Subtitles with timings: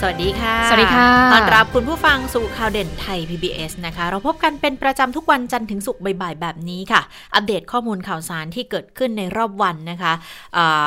[0.00, 7.02] สวัสดีค่ะ สวัสดีค่ะต้อนรับคุณผู้ฟังสู่ข่าวเด่นไทย PBS นะคะ เราพบกันเป็นประจำทุกวันจันทร์ถึงศุกร์บ่ายๆแบบนี้ค่ะ
[7.34, 10.12] อัปเดตข้อมูลข่าวสารที่เกิดขึ้นในรอบวันนะคะ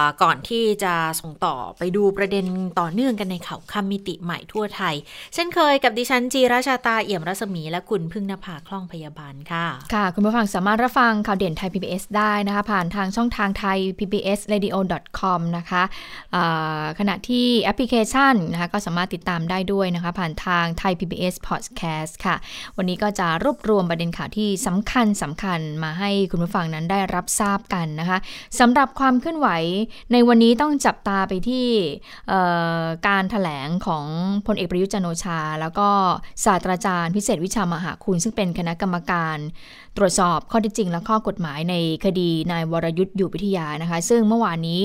[0.03, 2.45] ะก่อนที่จะส่งต่อไปดูประเด็น
[2.79, 4.95] ต่อเนื่องกันในข่าวคำมิติใหม่ทั่วไทย
[5.33, 14.79] เช่นเคยกับดิฉันจีราชาตาเอี่ยมรัศมีและคุณพึ่งนภาคล่องพยาบาลค่ะ ค่ะ คุณผู้ฟังสามารถรับฟังข่าวเด่นไทย PBS ได้นะคะ ผ่านทางช่องทางไทย PBS Radio
[15.19, 22.35] com นะคะะขณะที่แอปพลิเคชันนะคะก็สามารถติดตามได้ด้วยนะคะ ผ่านทางไทย PBS Podcast ค่ะ
[22.77, 28.17] วันนี้ก็จะรวบรวมประเด็นข่าวที่สำคัญสำคัญมาให้คุณผู้ฟังนั้นได้รับทราบกันนะคะ
[28.59, 29.47] สำหรับความเคลื่อนไหว
[30.11, 31.67] ในวันนี้ต้องจับตาไปที่
[33.07, 34.05] การถแถลงของ
[34.47, 35.89] พลเอกประยุจันโอชา แล้วก็
[36.45, 39.37] ศาสตราจารย์พิเศษวิชามหาคุณ ซึ่งเป็นคณะกรรมการ
[39.97, 44.81] ตรวจสอบข้อท็จจริงและข้อกฎหมายในคดีนายวรยุทธ์อยู่วิทยานะคะ ซึ่งเมื่อวานนี้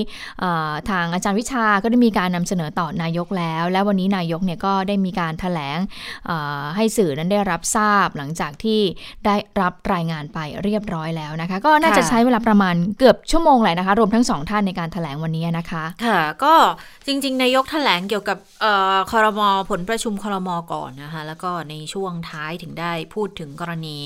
[0.89, 5.79] ทางอาจารย์วิชาก็ได้มีการนำเสนอต่อนายกแล้ว และวันนี้นายกเนี่ยก็ได้มีการถแถลง
[6.75, 8.79] ให้สื่อนั้นได้รับทราบหลังจากที่
[9.25, 16.53] ได้รับรายงานไปเรียบร้อยแล้วนะคะ ก็น่าจะใช้เวลาประมาณเกือบชั่วโมงเลยนะคะ รวมทั้งสองท่านในการถแถลงวันนี้นะคะค่ะก็
[17.07, 18.37] จริง ๆ นายกถแถลงเกี่ยวกับ
[19.11, 23.97] คอรมอผลประชุมคอรมอก่อนนะคะ แล้วก็ในช่วงท้ายถึงได้พูดถึงกรณี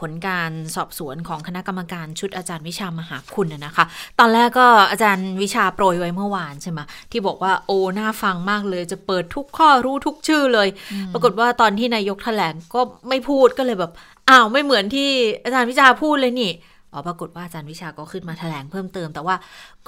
[0.00, 3.84] ผลการสอบสวนของคณะกรรมการชุดอาจารย์วิชามหาคุณนะคะ
[4.18, 6.80] ตอนแรกก็อาจารย์วิชาโปรยไว้เมื่อวานใช่ไหม
[7.10, 10.68] ที่บอกว่าโอ้น่าฟังมากเลย จะเปิดทุกข้อรู้ทุกชื่อเลย
[11.12, 13.92] ปรากฏว่าตอนที่นายกแถลงก็ไม่พูดก็เลยแบบ
[14.28, 15.10] อ้าวไม่เหมือนที่
[15.44, 16.52] อาจารย์วิชาพูดเลยนี่
[16.92, 19.36] อ๋อปรากฏว่าอาจารย์วิชาก็ขึ้นมาแถลงเพิ่มเติม แต่ว่า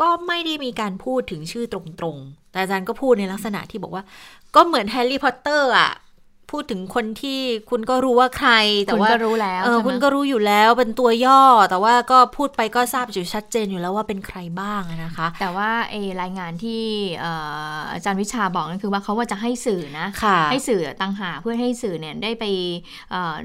[0.00, 4.04] ก็ไม่ได้มีการพูดถึงชื่อตรงๆ แต่อาจารย์ก็พูดในลักษณะที่บอกว่า
[4.54, 5.90] ก็เหมือนแฮร์รี่พอตเตอร์อะ
[6.50, 8.52] พูดถึงคนที่คุณก็รู้ว่าใคร
[8.86, 16.82] แต่ว่ารู้แล้วเออคุณก็รู้อยู่แล้วเป็นตัวย่อ แต่ว่าก็พูดไปก็ทราบอยู่ชัดเจนอยู่แล้วว่าเป็นใครบ้างนะคะ แต่ว่าไอรายงานที่
[17.92, 20.06] อาจารย์วิชาบอกนั่นคือว่าเขาว่าจะให้สื่อนะ
[20.50, 22.44] ให้สื่อตังหาเพื่อให้สื่อเนี่ยได้ไป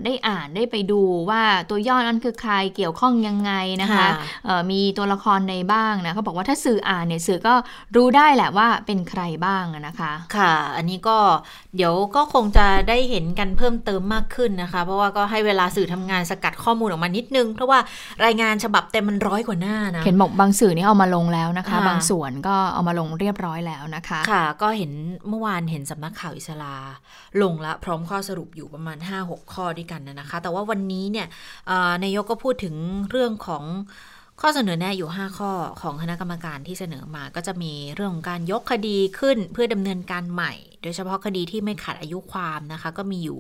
[0.06, 3.52] ได้อ่านได้ไปดูว่าตัวย่อนั้นคือใครเกี่ยวข้องยังไง
[3.82, 4.08] นะคะ
[4.72, 7.54] มีตัวละครในบ้างนะเขาบอกว่าถ้าสื่ออ่านเนี่ยสื่อก็
[7.96, 11.18] รู้ได้แหละว่าเป็นใครบ้างนะคะ ค่ะ อันนี้ก็
[11.76, 17.80] เดี๋ยวก็คงจะได้เห็นกันเพิ่มเติมมากขึ้นนะคะ เพราะว่าก็ให้เวลาสื่อทำงานสกัดข้อมูลออกมานิดนึง เพราะว่า
[18.26, 24.92] รายงานฉบับเต็มมันร้อยกว่าหน้านะเห็นบอกบางสื่อนี่เอามาลงแล้วนะคะ บางส่วนก็เอามาลงเรียบร้อยแล้วนะคะค่ะ ก็เห็น
[25.30, 26.76] เมื่อวานเห็นสำนักข่าวอิสลา
[27.42, 31.28] ลงละพร้อมข้อสรุปอยู่ประมาณ 5-6 ข้อด้วยกันนะคะ แต่ว่าวันนี้เนี่ย
[32.04, 32.76] นายกก็พูดถึง
[33.10, 33.66] เรื่องของ
[34.42, 40.54] ข้อเสนอแนะอยู่ 5 ข้อของคณะกรรมการที่เสนอมาก็จะมีเรื่องของการยกคดีขึ้นเพื่อดำเนินการใหม่
[40.84, 43.40] โดยเฉพาะคดีที่ไม่ขาดอายุความนะคะ ก็มีอยู่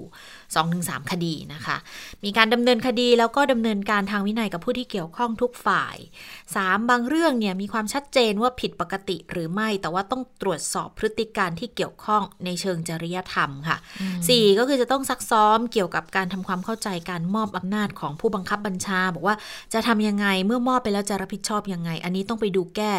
[0.56, 1.78] 2-3 คดีนะคะ
[2.24, 5.96] มีการดำเนินคดีแล้วก็ดำเนินการทางวินัยกับผู้ที่เกี่ยวข้องทุกฝ่าย
[6.44, 6.90] 3.
[6.90, 13.78] บางเรื่องเนี่ยมีความชัดเจนว่าผิดปกติหรือไม่ แต่ว่าต้องตรวจสอบพฤติการที่เกี่ยวข้องในเชิงจริยธรรมค่ะ
[14.18, 14.59] 4.
[14.59, 19.35] ก็คือจะต้องซักซ้อมเกี่ยวกับการทำความเข้าใจการมอบอำนาจของผู้บังคับบัญชา บอกว่า
[19.74, 22.94] จะทำยังไงเมื่อมอบไปแล้วจะรับผิดชอบยังไง อันนี้ต้องไปดูแก้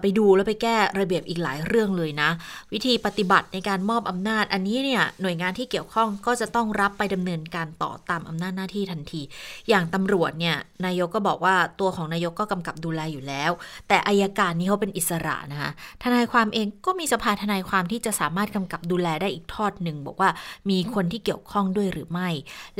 [0.00, 2.30] ไปดูแล้วไปแก้ระเบียบอีกหลายเรื่องเลยนะ
[2.72, 9.22] วิธีปฏิบัติในการมอบอำนาจ อันนี้เนี่ยหน่วยงานที่เกี่ยวข้องก็จะต้องรับไปดำเนินการต่อตามอำนาจหน้าที่ทันที
[9.68, 13.50] อย่างตำรวจเนี่ยนายกก็บอกว่าตัวของนายกก็กำกับดูแลอยู่แล้ว
[13.88, 15.70] แต่อายการนี่เขาเป็นอิสระนะคะ
[16.02, 20.30] ทนายความเองก็มีสภาทนายความที่จะสามารถกำกับดูแลได้อีกทอดหนึ่งบอกว่า
[20.70, 22.28] มีคนที่เกี่ยวข้องด้วยหรือไม่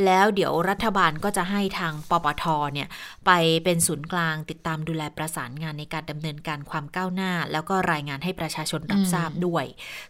[0.04, 2.88] แล้วเดี๋ยวรัฐบาลก็จะให้ทางปปทเนี่ย
[3.26, 3.30] ไป
[3.64, 9.64] เป็นศูนย์กลางติดตามดูแลประสานงานในการดำเนินการความก้าวหน้า แล้วก็รายงานให้ประชาชนรับทราบด้วย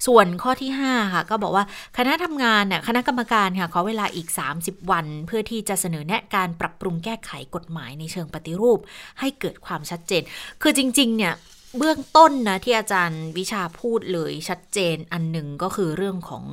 [0.07, 1.65] ส่วนข้อที่ 5 ค่ะ ก็บอกว่า
[1.97, 4.29] คณะทำงานเนี่ยคณะกรรมการค่ะขอเวลาอีก
[4.61, 8.79] 30 วัน เพื่อที่จะเสนอแนะการปรับปรุงแก้ไขกฎหมายในเชิงปฏิรูป
[9.21, 10.23] ให้เกิดความชัดเจน
[10.63, 11.35] คือจริง ๆ เนี่ย
[11.79, 16.45] เบื้องต้นนะที่อาจารย์วิชาพูดเลยชัดเจนอันหนึ่งก็คือเรื่องของ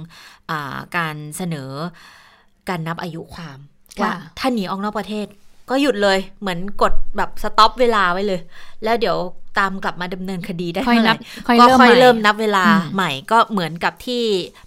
[0.49, 0.53] อ
[0.97, 1.71] การเสนอ
[2.69, 3.57] การนับอายุความ
[4.01, 5.27] ว่าถ้าหนีออกนอกประเทศ
[5.69, 8.39] ก็หยุดเลยเหมือนกดแบบสต็อปเวลาไว้เลย
[8.83, 9.17] แล้วเดี๋ยว
[9.59, 11.15] ตามกลับมาดำเนินคดีได้เมื่อไหร่
[11.61, 12.63] ก็ค่อยเริ่มนับเวลา
[12.95, 14.23] ใหม่ก็เหมือนกับที่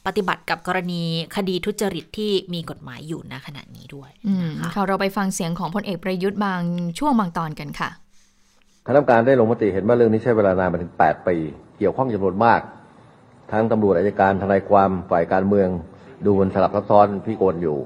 [0.07, 1.03] ปฏิบัติกับกรณี
[1.37, 4.11] คดีทุจริตที่มีกฎหมายอยู่ณขณะนี้ด้วย
[4.63, 6.63] นะคะเราไปฟังเสียงของพลเอกประยุทธ์บาง
[6.99, 7.91] ช่วงบางตอนกันค่ะ
[8.87, 11.37] คณะกรรมการได้ลงมติเห็นว่าเรื่องนี้ใช้เวลานานมาถึง 8 ปี
[11.79, 12.61] เกี่ยวข้องจำนวนมาก
[13.53, 15.69] ทั้งตำรวจอายการทนายความฝ่ายการเมือง
[16.27, 17.79] ดูมันสลับซับซ้อนพี่โกนอยู่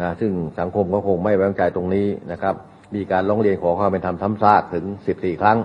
[0.00, 2.54] นะซึ่งสังคมก็คงไม่ไว้วางใจตรงนี้นะครับ
[2.94, 4.84] มีการร้องเรียนขอความเป็นธรรมซ้ำซากถึง
[5.16, 5.58] 14 ครั้ง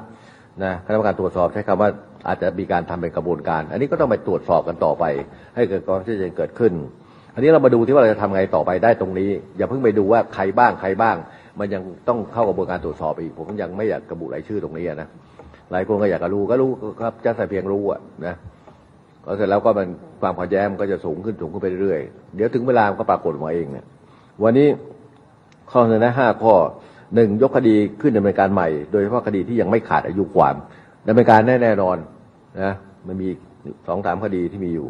[0.64, 1.90] นะคณะกรรมการตรวจสอบใช้คำว่า
[2.28, 5.04] อาจจะมีการทำเป็นกระบวนการ อันนี้ก็ต้องไปตรวจสอบกันต่อไป
[5.56, 6.74] ให้เกิดความชัดเจนเกิดขึ้น
[7.34, 11.16] อันนี้เรามาดูที่ว่าเราจะทำไงต่อไปได้ตรงนี้ อย่าเพิ่งไปดูว่าใครบ้างใครบ้าง
[11.60, 15.08] มันยังต้องเข้ากระบวนการตรวจสอบอีก ผมยังไม่อยากกระบุรายชื่อตรงนี้นะ
[15.72, 18.36] หลายคนก็อยากจะรู้ก็รู้ครับจะใส่เพียงรู้อะนะ
[19.26, 19.88] ก็เสร็จแล้วก็มัน
[20.22, 22.00] ความขัดแย้งก็จะสูงขึ้นสูงขึ้นไปเรื่อย
[22.36, 23.86] เดี๋ยวถึงเวลามันก็ปรากฏมาเองเนี่ย
[24.44, 24.68] วันนี้
[25.72, 26.56] ข้อเสนอแนะห้าข้อ
[27.16, 30.56] หนึ่งยกคดีขึ้นดำเนินการใหม่ โดยเฉพาะคดีที่ยังไม่ขาดอายุความ
[31.08, 31.98] ดำเนินการแน่แน่นอน
[32.62, 32.74] นะ
[33.08, 33.30] มันมี
[33.88, 34.88] สองสามคดีที่มีอยู่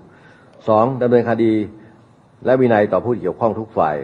[0.68, 1.52] สองดำเนินคดี
[2.46, 3.96] และวินัยต่อผู้เกี่ยวข้องทุกฝ่าย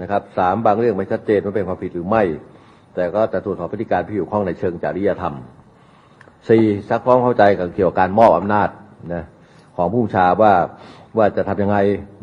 [0.00, 2.22] นะครับสามบางเรื่องไม่ชัดเจนว่าเป็นความผิดหรือไม่
[2.94, 5.34] แต่ก็จะตรวจสอบพฤติการที่เกี่ยวข้องในเชิงจริยธรรม
[6.48, 8.68] สี่ซักฟ้องเข้าใจกับเกี่ยวกับการมอบอำนาจ
[9.14, 9.24] นะ
[9.76, 10.52] ของผู้ชาว่า
[11.18, 11.78] ว่าจะทำยังไง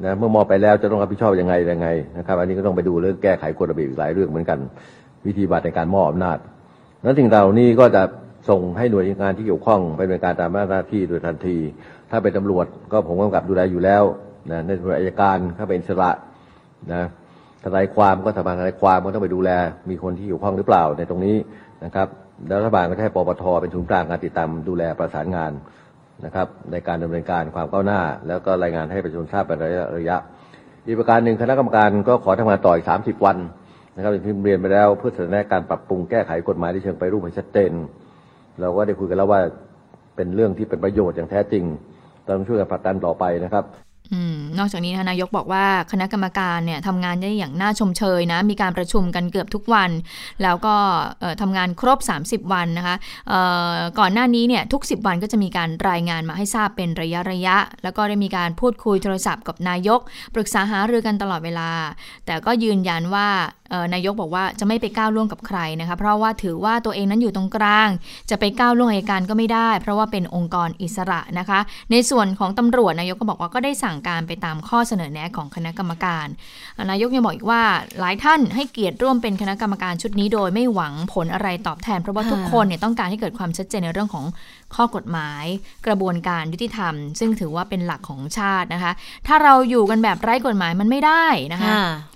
[0.06, 4.60] นะเมื่อมอบไปแล้วจะต้องรับผิดชอบยังไงยังไงนะครับ อันนี้ก็ต้องไปดูเรื่องแก้ไขกฎระเบียบอีกหลายเรื่องเหมือนกัน
[5.26, 6.38] วิธีบัตรในการมอบอำนาจ
[7.04, 8.04] นั้นสิ่งเหล่านี้ก็จะ
[8.50, 11.58] ส่งให้หน่วยงานที่เกี่ยวข้องไปดำเนินการตามหน้าที่โดยทันที
[12.12, 14.04] ถ้าเป็นตำรวจก็ผมกำกับดูแลอยู่แล้ว
[14.52, 16.12] นะในส่วนอายการถ้าเป็นอิสระ
[16.94, 17.04] นะ
[17.64, 19.50] ทนายความก็สภาทนายความก็ต้องไปดูแล
[19.90, 21.36] มีคนที่เกี่ยวข้องหรือเปล่าในตรงนี้
[21.86, 22.08] นะครับ
[22.48, 25.52] แล้วรัฐบาลก็ให้ปปทเป็นศูนย์กลางการติดตามดูแลประสานงาน
[26.26, 30.18] นะครับ ในการดำเนินการความก้าวหน้า แล้วก็รายงานให้ประชาชนทราบเป็นระยะระยะ
[30.86, 33.38] อีกประการหนึ่งคณะกรรมการก็ขอทำงานต่ออีกสาสิบวัน
[33.96, 37.72] นะครับอย่างที่เรียนไปแล้วเพื่อเสนอการปรับปรุงแก้ไขกฎหมายที่เชิงไปรูปให้ชัดเจน
[38.62, 39.42] เราก็ได้คุยกันแล้วว่า
[40.16, 41.64] เป็นเรื่องที่เป็นประโยชน์อย่างแท้จริง
[42.28, 43.64] ต้องช่วยกันผลักดันต่อไปนะครับ
[44.14, 49.92] อืม นอกจากนี้นายกบอกว่าคณะกรรมการเนี่ยทำงานได้อย่างน่าชมเชยนะ มีการประชุมกันเกือบทุกวัน
[50.44, 50.76] แล้วก็
[51.42, 52.96] ทำงานครบ 30 วันนะคะ
[54.00, 60.00] ก่อนหน้านี้เนี่ยทุก 10 วันก็จะมีการรายงานมาให้ทราบเป็นระยะระยะ แล้วก็ได้มีการพูดคุยโทรศัพท์กับนายก
[60.36, 61.72] ปรึกษาหารือกันตลอดเวลา
[62.26, 63.28] แต่ก็ยืนยันว่า
[63.94, 67.90] นายกบอกว่าจะไม่ไปก้าวล่วงกับใครนะคะเพราะว่าถือว่าตัวเองนั้นอยู่ตรงกลาง
[68.30, 71.60] จะไปก้าวล่วงอัยการก็ไม่ได้ เพราะว่าเป็นองค์กรอิสระนะคะ
[71.92, 76.28] ในส่วนของตำรวจนายกก็บอกว่าก็ได้สั่งการไปตามข้อเสนอแนะของคณะกรรมการ
[76.90, 77.62] นายกยังบอกอีกว่า
[78.00, 84.26] หลายท่านให้เกียรติร่วมเป็นคณะกรรมการชุดนี้โดยไม่หวังผลอะไรตอบแทนเพราะว่าทุกคนเนี่ยต้องการให้เกิดความชัดเจนในเรื่องของ
[84.76, 85.46] ข้อกฎหมาย
[85.88, 88.92] กระบวนการยุติธรรม ซึ่งถือว่าเป็นหลักของชาตินะคะ
[89.28, 91.74] ถ้าเราอยู่กันแบบไร้กฎหมายมันไม่ได้นะคะ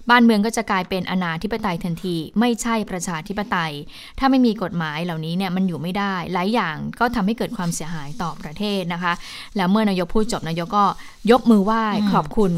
[0.09, 3.73] บ้านเมืองก็จะกลายเป็นอนาธิปไตยทันที ไม่ใช่ประชาธิปไตย
[4.19, 9.13] ถ้าไม่มีกฎหมายเหล่านี้เนี่ยมันอยู่ไม่ได้ หลายอย่างก็ทำให้เกิดความเสียหายต่อประเทศนะคะ
[9.57, 10.85] แล้วเมื่อนายกพูดจบนายกก็
[11.31, 12.51] ยกมือไหว้ขอบคุณ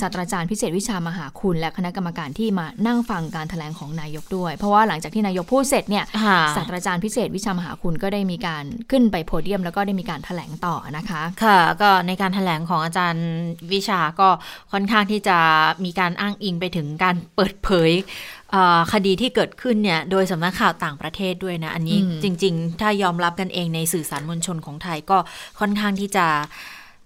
[0.00, 6.04] ศาสตราจารย์พิเศษวิชามหาคุณ และคณะกรรมการที่มานั่งฟังการถแถลงของนายกด้วย เพราะว่าหลังจากที่นายกพูดเสร็จเนี่ย
[6.56, 13.28] ศาสตราจารย์พิเศษวิชามหาคุณก็ได้มีการขึ้นไปโพเดียม แล้วก็ได้มีการถแถลงต่อนะคะ ค่ะ ก็ในการถแถลงของอาจารย์
[13.72, 14.28] วิชาก็
[14.72, 15.38] ค่อนข้างที่จะ
[15.84, 17.90] มีการอ้างอิงไปถึงการเปิดเผย
[18.92, 25.18] คดีที่เกิดขึ้นเนี่ยโดยสำนักข่าวต่างประเทศด้วยนะ อันนี้จริง ๆ ถ้ายอมรับกันเองในสื่อสารมวลชนของไทยก็
[25.60, 26.26] ค่อนข้างที่จะ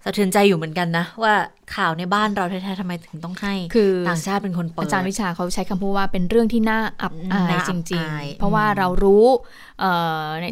[0.05, 1.33] สะเทือนใจอยู่เหมือนกันนะ ว่า
[1.75, 9.25] ข่าวในบ้านเราแท้ๆทำไมถึงต้องให้ คือต่างชาติเป็นคนเปิดอาจารย์วิชาเขาใช้คำพูดว่าเป็นเรื่องที่น่าอับอายจริง ๆ เพราะว่าเรารู้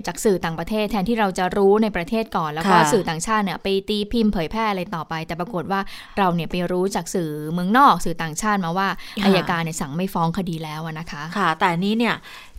[0.07, 5.81] จากสื่อต่างประเทศแทนที่เราจะรู้ในประเทศก่อน แล้วก็สื่อต่างชาติเนี่ยไปตีพิมพ์เผยแพร่อะไรต่อไป แต่ปรากฏว่า
[6.17, 8.87] เราเนี่ยไปรู้จากสื่อเมืองนอกสื่อต่างชาติมาว่า
[9.23, 12.15] อายการเนี่ยสั่งไม่ฟ้องคดีแล้วนะคะ ค่ะ แต่นี้เนี่ย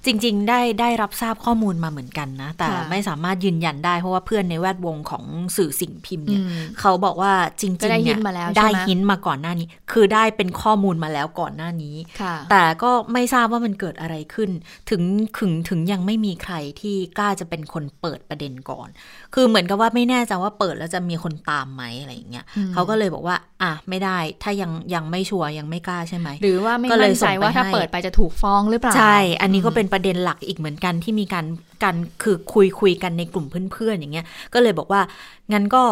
[0.07, 5.25] จริง ๆ ได้ได้รับทราบข้อมูลมาเหมือนกันนะ แต่ไม่สามารถยืนยันได้เพราะว่าเพื่อนในแวดวงของ
[5.57, 6.43] สื่อสิ่งพิมพ์เนี่ย
[6.81, 8.19] เขาบอกว่าจริงๆเนี่ย
[8.59, 11.97] ได้หินมาก่อนหน้านี้ คือได้เป็นข้อมูลมาแล้วก่อนหน้านี้
[12.51, 14.51] แต่ก็ไม่ทราบว่ามันเกิดอะไรขึ้น
[14.91, 15.03] ถึง
[15.39, 18.89] ถึงถึงยังไม่มีใครที่กล้าจะเป็นคนเปิดประเด็นก่อน
[19.35, 31.47] คือเหมือนกับว่าไม่แน่ใจว่าเปิดแล้วจะมีคนตามไหมอะไรอย่างเงี้ยเขาก็เลยบอกว่า อะไม่ได้ถ้ายังยังไม่ชัวร์ยังไม่กล้าใช่ไหมหรือว่าไม่มั่นใจว่าถ้าเปิดไปจะถูกฟ้องหรือเปล่าใช่ อันนี้ก็เป็นประเด็นหลักอีกเหมือนกันที่มีการ
[31.83, 35.01] กันคือคุยคุยกันในกลุ่มเพื่อนๆอย่างเงี้ย ก็เลยบอกว่า
[35.53, 35.85] งั้นก็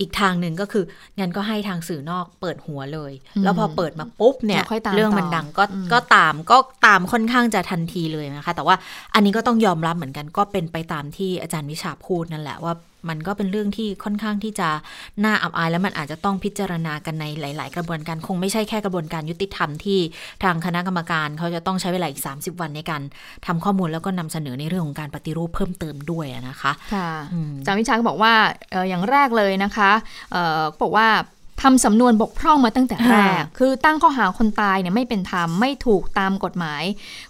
[0.00, 0.84] อีกทางหนึ่งก็คือ
[1.18, 3.12] งั้นก็ให้ทางสื่อนอกเปิดหัวเลย
[3.44, 4.62] แล้วพอเปิดมาปุ๊บเนี่ย
[4.96, 6.56] เรื่องมันดังก็ก็ตามก็
[6.86, 8.76] ตามค่อนข้างจะทันทีเลยนะคะ แต่ว่า
[9.14, 12.74] อันนี้ก็ต้องยอมรับเหมือนกันก็เป็นไปตามที่อาจารย์วิชาพูดนั่นแหละว่า
[13.08, 14.68] มันก็เป็นเรื่องที่ค่อนข้างที่จะ
[15.24, 20.00] น่าอับอาย และมันอาจจะต้องพิจารณากันในหลาย ๆ กระบวนการคงไม่ใช่แค่กระบวนการยุติธรรมที่
[20.44, 23.02] ทางคณะกรรมการเขาจะต้องใช้เวลาอีก 30 วันในการ
[23.46, 27.10] ทำข้อมูลแล้วก็นำเสนอในเรื่องของการปฏิรูปเพิ่มเติมด้วยนะคะค่ะ
[27.66, 28.32] จาวิชาก็บอกว่า
[28.88, 29.90] อย่างแรกเลยนะคะ
[30.82, 31.08] บอกว่า
[31.62, 36.82] ทำสำนวนบกพร่องมาตั้งแต่แรก คือตั้งข้อหาคนตายเนี่ยไม่เป็นธรรม ไม่ถูกตามกฎหมาย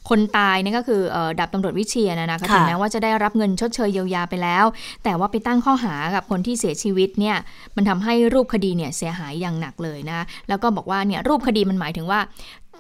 [0.09, 1.01] คนตายนี่ก็คือ
[1.41, 4.65] ดับตำรวจวิเชียนะนะคะถึงแม้ว่าจะได้รับเงินชดเชยเยียวยาไปแล้ว
[5.05, 7.37] แต่ว่าไปตั้งข้อหากับคนที่เสียชีวิตเนี่ย
[7.77, 12.21] มันทำให้รูปคดีเนี่ยเสียหายอย่างหนักเลยนะ แล้วก็บอกว่าเนี่ยรูปคดีมันหมายถึงว่า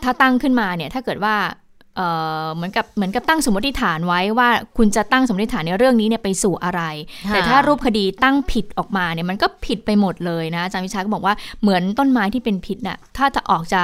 [0.02, 1.35] ถ้าตั้งขึ้นมาเนี่ยถ้าเกิดว่า
[2.55, 6.83] เหมือนกับเหมือนกับตั้งสมมติฐานไว้ว่าคุณจะตั้งสมมติฐานในเรื่องนี้เนี่ยไปสู่อะไร
[7.28, 13.83] แต่ถ้ารูปคดีตั้งผิดออกมาเนี่ยมันก็ผิดไปหมดเลยนะอาจารย์วิชาก็บอกว่าเหมือนต้นไม้ที่เป็นพิษน่ะถ้าจะออกจะ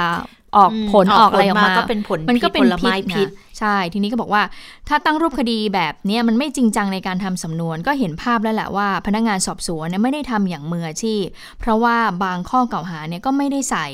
[0.57, 3.27] ออกผลออกอะไรออกมาก็เป็นผลมันก็เป็นพิษ
[3.59, 4.43] ใช่ ทีนี้ก็บอกว่า
[4.87, 11.25] ถ้าตั้งรูปคดีแบบนี้มันไม่จริงจังในการทำสำนวน ก็เห็นภาพแล้วแหละว่า พนักงานสอบสวนเนี่ยไม่ได้ทำอย่างมืออาชีพ
[11.59, 13.85] เพราะว่าบางข้อกล่าวหาเนี่ยก็ไม่ได้ใส่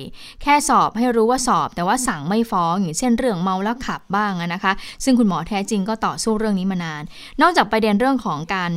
[0.42, 7.04] แค่สอบให้รู้ว่าสอบ แต่ว่าสั่งไม่ฟ้องอย่างเช่นเรื่องเมาแล้วขับบ้างนะคะ ซึ่งคุณหมอแท้จริงก็ต่อสู้เรื่องนี้มานาน
[7.42, 8.72] นอกจากประเด็นเรื่องของการ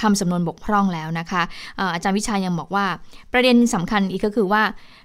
[0.00, 1.42] ทำสำนวนบกพร่องแล้วนะคะ
[1.94, 2.86] อาจารย์วิชายังบอกว่า
[3.32, 4.62] ประเด็นสำคัญอีกก็คือว่า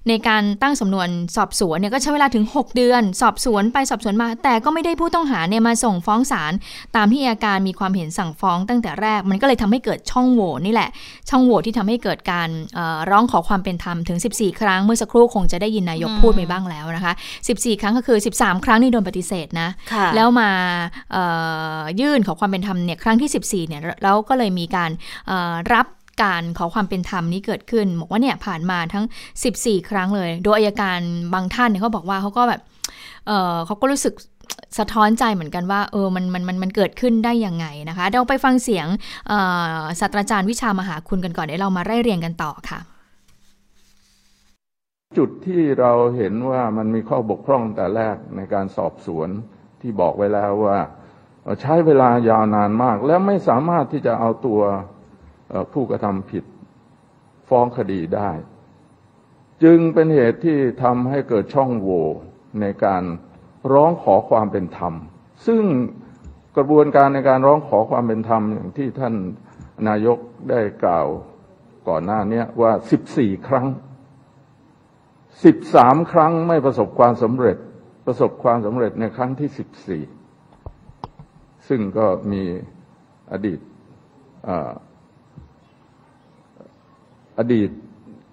[0.10, 6.54] ในการตั้งสำนวนสอบสวนเนี่ยก็ใช้เวลาถึง 6 เดือน สอบสวนไปสอบสวนมา แต่ก็ไม่ได้ผู้ต้องหาเนี่ยมาส่งฟ้องศาล
[6.96, 10.90] ตามที่อาการมีความเห็นสั่งฟ้องตั้งแต่แรก มันก็เลยทำให้เกิดช่องโหว่นี่แหละ
[11.30, 12.50] ช่องโหว่ที่ทำให้เกิดการ
[13.10, 17.14] ร้องขอความเป็นธรรมถึง 14 ครั้งเมื่อสักครู่คงจะได้ยินนายกพูดไปบ้างแล้วนะคะ
[17.48, 19.70] 14 ครั้งก็คือ 13 ครั้งนี่โดนปฏิเสธนะ
[20.16, 20.50] แล้วมา
[22.02, 24.92] ยื่นขอความเป็นธรรมเนี่ยครั้งที่ 14เนี่ยแล้วก็เลยมีการ
[25.74, 25.88] รับ
[26.24, 29.06] การขอความเป็นธรรมนี้เกิดขึ้น บอกว่าเนี่ยผ่านมาทั้ง
[29.48, 31.00] 14 ครั้งเลย โดยอายการ
[31.34, 32.62] บางท่านเนี่ยเขาบอกว่าเขาก็แบบ
[33.28, 34.14] เออเขาก็รู้สึก
[34.80, 38.88] สะท้อนใจเหมือนกันว่าเออมันมันมันมันเกิดขึ้นได้ยังไงนะคะเราไปฟังเสียง
[40.00, 42.80] ศาสตราจารย์วิชามหาคุณกันก่อนเดี๋ยวเรามาไล่เรียงกันต่อค่ะ
[45.18, 49.30] จุดที่เราเห็นว่ามันมีข้อบกพร่องแต่แรกในการสอบสวน
[49.82, 50.80] ที่บอกไว้แล้วว่า
[51.62, 54.62] ใช้เวลายาวนานมาก และไม่สามารถที่จะเอาตัว
[55.74, 56.44] ผู้กระทำผิด
[57.50, 58.32] ฟ้องคดีได้
[59.64, 62.08] จึงเป็นเหตุที่ทำให้เกิดช่องโหว่
[62.62, 63.04] ในการ
[63.74, 64.94] ร้องขอความเป็นธรรม
[65.48, 65.64] ซึ่ง
[66.58, 69.16] กระบวนการในการร้องขอความเป็นธรรมอย่างที่ท่าน
[69.88, 70.18] นายก
[70.50, 71.08] ได้กล่าว
[71.88, 73.68] ก่อนหน้านี้ว่าสิบสี่ครั้ง
[75.46, 77.58] สิบสามครั้งไม่ประสบความสำเร็จ
[78.06, 80.04] ประสบความสำเร็จในครั้งที่สิบสี่
[81.68, 82.44] ซึ่งก็มี
[83.32, 83.60] อดีต
[87.40, 87.70] อดีต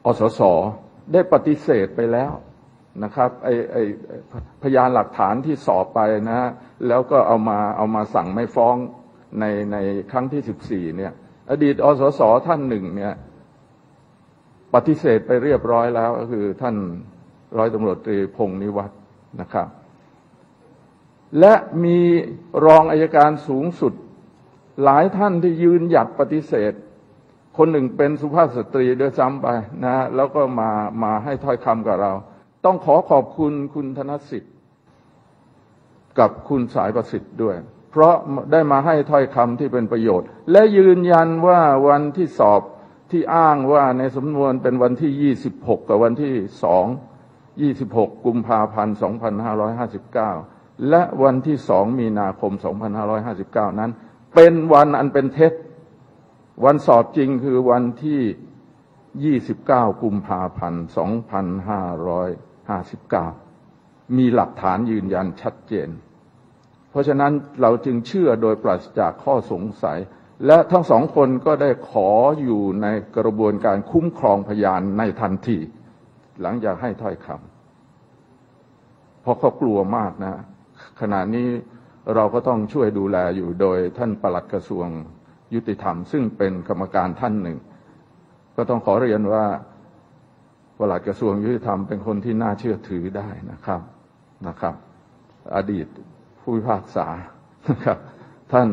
[0.06, 0.40] อสส
[1.12, 2.32] ได้ปฏิเสธไปแล้ว
[3.04, 3.76] นะครับไอไอ
[4.62, 6.50] พยานหลักฐานที่สอบไปนะฮะ
[6.88, 8.76] แล้วก็เอามาเอามาสั่งไม่ฟ้อง
[9.40, 9.76] ในใน
[10.12, 11.12] ครั้งที่สิบสี่เนี่ย
[11.50, 13.14] อดีตอสสท่านหนึ่งเนี่ย
[14.74, 16.76] ปฏิเสธไปเรียบร้อยแล้วก็คือท่าน
[17.58, 18.90] ร้อยตำรวจตรีพงนิวัฒ
[19.40, 19.68] นะครับ
[21.40, 21.98] และมี
[22.64, 23.92] รองอายการสูงสุด
[24.84, 26.72] หลายท่านที่ยืนหยัดปฏิเสธ
[27.56, 29.48] คนหนึ่งเป็นสุภาพสตรีด้วยซ้ำไป
[29.84, 30.70] นะแล้วก็มา
[31.02, 32.12] มาให้ถ้อยคำกับเรา
[32.64, 34.54] ต้องขอขอบคุณคุณธนสิทธิ์
[36.18, 37.56] กับคุณสายประสิทธิ์ด้วย
[37.90, 38.14] เพราะ
[38.52, 42.62] ได้มาให้ถ้อยคำที่เป็นประโยชน์ และยืนยันว่าวันที่สอบ
[43.10, 46.34] ที่อ้างว่าในสำนวนเป็นวันที่ 26 กับวันที่
[47.64, 48.96] 2 26 กุมภาพันธ์
[50.12, 52.52] 2559 และวันที่ 2 มีนาคม
[53.16, 53.90] 2559 นั้น
[54.34, 55.52] เป็นวันอันเป็นเท็จ
[56.64, 65.88] วันสอบจริงคือวันที่ 29 กุมภาพันธ์ 255 2559มีหลักฐานยืนยันชัดเจน
[66.90, 67.32] เพราะฉะนั้น
[67.62, 69.98] เราจึงเชื่อโดยปราศจากข้อสงสัย
[70.46, 72.10] และทั้งสองคนก็ได้ขอ
[72.42, 72.86] อยู่ใน
[73.18, 75.58] กระบวนการคุ้มครองพยานในทันที
[76.42, 80.34] หลังจากให้ถ้อยคำเพราะเขากลัวมากนะ
[81.00, 81.48] ขณะนี้
[82.14, 84.86] เราก็ต้องช่วยดูแลอยู่โดยท่านปลัดกระทรวง
[85.54, 87.58] ยุติธรรม ซึ่งเป็นกรรมการท่านหนึ่ง
[88.56, 89.44] ก็ต้องขอเรียนว่า
[90.78, 93.80] ปลัดกระทรวงยุติธรรมเป็นคนที่น่าเชื่อถือได้นะครับ
[94.46, 94.74] นะครับ
[95.56, 95.86] อดีต
[96.40, 97.08] ผู้พิพากษา
[97.70, 97.98] นะครับ
[98.52, 98.68] ท่าน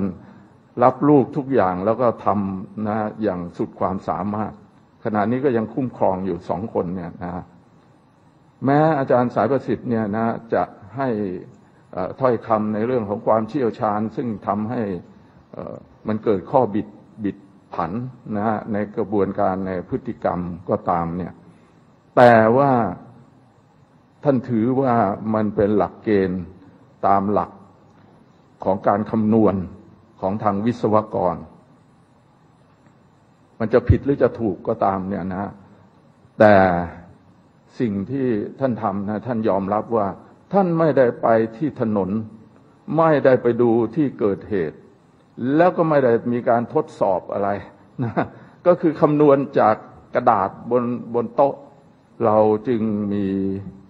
[0.83, 4.53] รับลูกทุกอย่างแล้วก็ทำนะอย่างสุดความสามารถ
[5.03, 7.43] ขณะนี้ก็ยังคุ้มครองอยู่สองคนเนี่ยนะ
[8.65, 10.63] แม้อาจารย์สายประสิทธิ์เนี่ยนะจะ
[10.97, 11.09] ให้
[12.19, 14.81] ถ้อยคำในเรื่องของความเชี่ยวชาญ ซึ่งทำให้
[16.07, 16.87] มันเกิดข้อบิด
[17.23, 17.37] บิด
[17.73, 17.91] ผัน
[18.35, 21.33] นะฮะในกระบวนการในพฤติกรรมก็ตามเนี่ย
[22.15, 22.71] แต่ว่า
[24.23, 24.93] ท่านถือว่า
[25.33, 26.41] มันเป็นหลักเกณฑ์
[27.07, 27.51] ตามหลัก
[28.63, 29.55] ของการคำนวณ
[30.21, 31.35] ของทางวิศวกร
[33.59, 35.51] มันจะผิดหรือจะถูกก็ตามเนี่ยนะ
[36.39, 36.55] แต่
[37.79, 38.27] สิ่งที่
[38.59, 40.07] ท่านทำนะท่านยอมรับว่า
[40.53, 42.09] ท่านไม่ได้ไปที่ถนน
[42.97, 44.77] ไม่ได้ไปดูที่เกิดเหตุ
[45.55, 47.49] แล้วก็ไม่ได้มีการทดสอบอะไร
[48.03, 48.13] นะ
[48.67, 49.75] ก็คือคำนวณจาก
[50.15, 51.55] กระดาษบนบนโต๊ะ
[52.23, 52.81] เราจึง
[53.13, 53.27] มี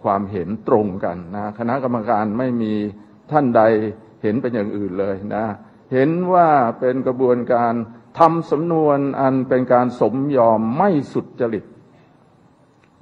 [0.04, 2.74] ความเห็นตรงกันนะคณะกรรมการไม่มี
[3.32, 3.62] ท่านใด
[4.24, 5.46] เห็นเป็นอย่างอื่นเลยนะ
[5.94, 7.74] เห็นว่าเป็นกระบวนการ
[8.20, 11.66] ทำสำนวนอันเป็นการสมยอมไม่สุดจริต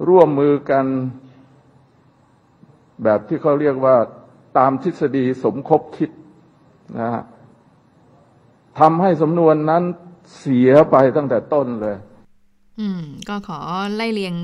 [0.08, 0.86] ร่วมมือกัน
[3.02, 3.96] แบบที่เขาเรียกว่า
[4.58, 6.10] ตามทฤษฎีสมคบคิด
[6.98, 7.22] นะฮะ
[8.78, 9.82] ทำให้สำนวนนั้น
[10.38, 11.96] เสียไปตั้งแต่ต้นเลย
[12.80, 13.58] อืมก็ขอ
[13.96, 14.34] ไล่เรียง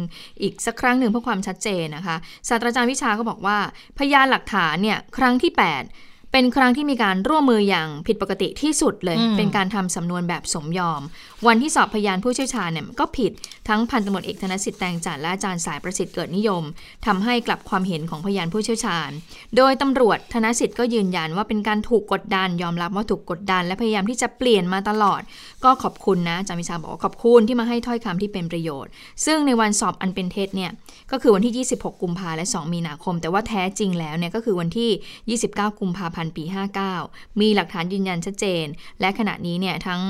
[0.43, 2.17] อีกสักครั้งหนึ่งเพื่อความชัดเจนนะคะ
[2.49, 3.59] ศาสตราจารย์วิชาก็บอกว่า
[3.99, 11.03] พยานหลักฐานเนี่ยครั้งที่ 8 เป็นครั้งที่มีการร่วมมืออย่างผิดปกติที่สุดเลยอืมเป็นการทำสำนวนแบบสมยอม
[11.47, 13.33] วันที่สอบพยานผู้เชี่ยวชาญเนี่ยก็ผิด
[13.69, 16.63] ทั้งพันตำรวจเอกธนสิทธิ์แตงจันทร์และอาจารย์สายประสิทธิ์เกิดนิยม
[17.07, 19.11] ทำให้กลับความเห็นของพยานผู้เชี่ยวชาญ
[19.57, 25.21] โดยตำรวจธนสิทธิ์ก็ยืนยันว่าเป็นการถูกกดดันยอมรับว่าถูกกดดัน และพยายามที่จะเปลี่ยนมาตลอด
[25.65, 28.91] ก็ขอบคุณนะอาจารย์วิชาบอกว่าขอบคุณที่มาให้ถ้อยคำที่เป็นประโยชน์
[29.27, 30.71] ซึ่งในวันสอบอันเป็นเท็จเนี่ย
[31.11, 36.45] ก็คือวันที่ 26 กุมภาและ 2 มีนาคม แต่ว่าแท้จริงแล้วเนี่ยก็คือวันที่ 29 กุมภาพันธ์ปี
[36.93, 38.67] 59 มีหลักฐานยืนยันชัดเจน
[39.01, 40.01] และขณะนี้เนี่ยทั้ง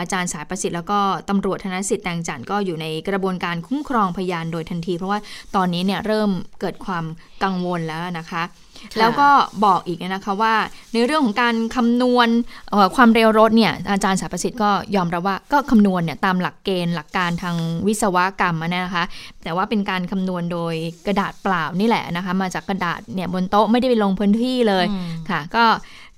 [0.00, 5.20] อาจารย์สายประสิทธิ์แล้วก็ตำรวจธนสิทธิ์แตงจันทร์ก็อยู่ในกระบวนการคุ้มครองพยานโดยทันที เพราะว่า
[5.56, 7.04] ตอนนี้เนี่ยเริ่มเกิดความ
[7.44, 8.42] กังวลแล้วนะคะ
[8.98, 9.28] แล้วก็
[9.64, 10.54] บอกอีกนะคะว่า
[10.92, 12.28] ในเรื่องของการคำนวณ
[12.70, 17.56] เอ่อความเร็วรถเนี่ยอาจารย์สายประสิทธิ์ก็ยอมรับว่าก็คำนวณเนี่ยตามหลักเกณฑ์หลักการทาง
[17.86, 19.04] วิศวกรรมอะนะคะ
[19.42, 20.74] แต่ว่าเป็นการคำนวณโดย
[21.06, 25.64] กระดาษเปล่านี่แหละนะคะ มาจากกระดาษเนี่ยบนโต๊ะไม่ได้ไปลงพื้นที่เลยอืมค่ะ ก็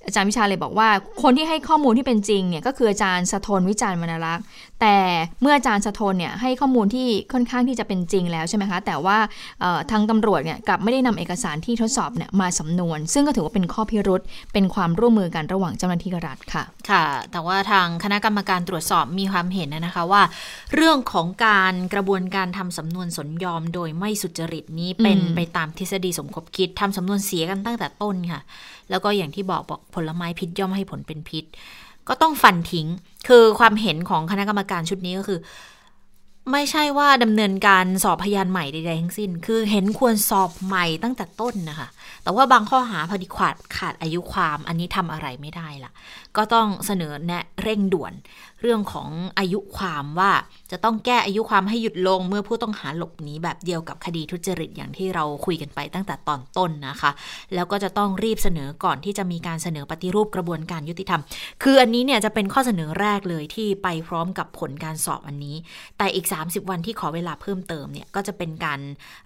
[0.07, 0.89] อาจารย์วิชาเลยบอกว่า
[1.23, 4.45] คนที่ให้ข้อมูลที่เป็นจริงเนี่ยก็คืออาจารย์สะทนวิจารณ์วรรณรักษ์
[4.81, 4.97] แต่
[5.43, 9.19] เมื่ออาจารย์สะทนเนี่ยให้ข้อมูลที่ค่อนข้างที่จะเป็นจริงแล้วใช่ไหมคะ แต่ว่า
[9.61, 14.21] เอ่อทางตำรวจเนี่ยกลับไม่ได้นำเอกสารที่ทดสอบเนี่ยมาสำนวน ซึ่งก็ถือว่าเป็นข้อพิรุษ
[14.53, 20.23] เป็นความร่วมมือกันระหว่างเจ้าหน้าที่รัฐค่ะ ค่ะ แต่ว่าทางคณะกรรมการตรวจสอบมีความเห็นนะคะว่า
[20.75, 28.41] เรื่องของการกระบวนการทำสำนวนสนยอมโดยไม่สุจริตนี้เป็นอืมไปตามทฤษฎีสมคบคิดทำสำนวนเสียกันตั้งแต่ต้นค่ะ
[28.91, 31.45] แล้วก็อย่างที่บอกบอกผลไม้พิษย่อมให้ผลเป็นพิษ
[32.09, 32.87] ก็ต้องฟันทิ้ง
[33.29, 35.41] คือความเห็นของคณะกรรมการชุดนี้ก็คือ
[36.53, 41.89] ไม่ใช่ว่าดำเนินการสอบพยานใหม่ใดๆทั้งสิ้น คือเห็นควรสอบใหม่ตั้งแต่ต้นนะคะ
[42.23, 45.93] แต่ว่าบางข้อหาพอดีขาดขาดอายุความ อันนี้ทำอะไรไม่ได้ล่ะ
[46.37, 48.13] ก็ต้องเสนอแนะเร่งด่วน
[48.61, 50.33] เรื่องของอายุความว่า
[50.73, 57.11] จะต้องแก้อายุความให้หยุดลงเมื่อผู้ต้องหาหลบหนีแบบเดียวกับคดีทุจริตอย่างที่เราคุยกันไปตั้งแต่ตอนต้นนะคะ
[57.55, 61.21] แล้วก็จะต้องรีบเสนอก่อนที่จะมีการเสนอปฏิรูปกระบวนการยุติธรรม
[61.63, 65.57] คืออันนี้เนี่ยจะเป็นข้อเสนอแรกเลยที่ไปพร้อมกับผลการสอบอันนี้
[65.99, 68.81] แต่อีก 30 วันที่ขอเวลาเพิ่มเติมเนี่ยก็จะเป็นการ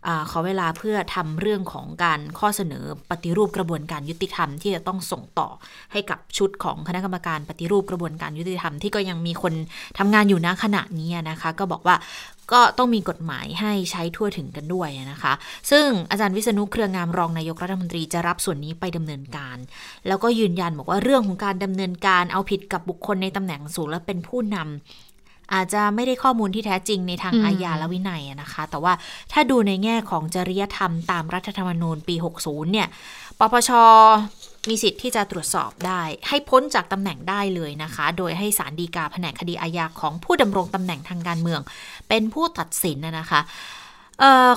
[0.06, 5.48] อขอเวลาเพื่อทำเรื่องของการข้อเสนอปฏิรูปกระบวนการยุติธรรม ที่จะต้องส่งต่อ
[5.92, 9.52] ให้กับชุดของคณะกรรมการปฏิรูปกระบวนการยุติธรรมที่ก็ยังมีคน
[9.98, 11.96] ทำงานอยู่ณขณะนี้นะคะ ก็บอกว่า
[12.52, 15.32] ก็ต้องมีกฎหมายให้ใช้ทั่วถึงกันด้วยนะคะ
[15.70, 19.56] ซึ่งอาจารย์วิษณุเครืองามรองนายกรัฐมนตรีจะรับส่วนนี้ไปดำเนินการ
[20.08, 28.92] แล้วก็ยืนยันบอกว่าเรื่องของการดำเนินการเอาผิดกับบุคคลในตำแหน่งสูงและเป็นผู้นำอาจจะไม่ได้ข้อมูลที่แท้จริงในทางอืมอาญาและวินัยอะนะคะ แต่ว่า
[29.32, 32.88] ถ้าดูในแง่ของจริยธรรมตามรัฐธรรมนูญปี 60 เนี่ย
[33.38, 33.70] ปปช
[34.68, 41.60] มีสิทธิ์ที่จะตรวจสอบได้ ให้พ้นจากตำแหน่งได้เลยนะคะ โดยให้สารดีกาแผนกคดีอาญาของผู้ดำรงตำแหน่งทางการเมือง
[42.08, 43.40] เป็นผู้ตัดสินนะคะ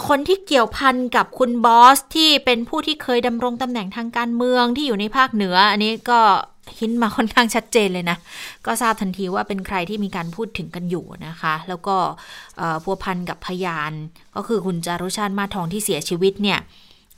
[0.07, 6.19] คนที่เกี่ยวพันกับคุณบอสที่เป็นผู้ที่เคยดำรงตำแหน่งทางการเมืองที่อยู่ในภาคเหนือ อันนี้ก็
[6.79, 8.17] หินมาค่อนข้างชัดเจนเลยนะ
[8.65, 11.95] ก็ทราบทันทีว่าเป็นใครที่มีการพูดถึงกันอยู่นะคะ แล้วก็
[12.83, 13.91] พัวพันกับพยาน
[14.35, 16.59] ก็คือคุณจารุชาติมาทองที่เสียชีวิตเนี่ย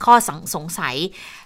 [0.04, 0.96] ข้อสงสงสัย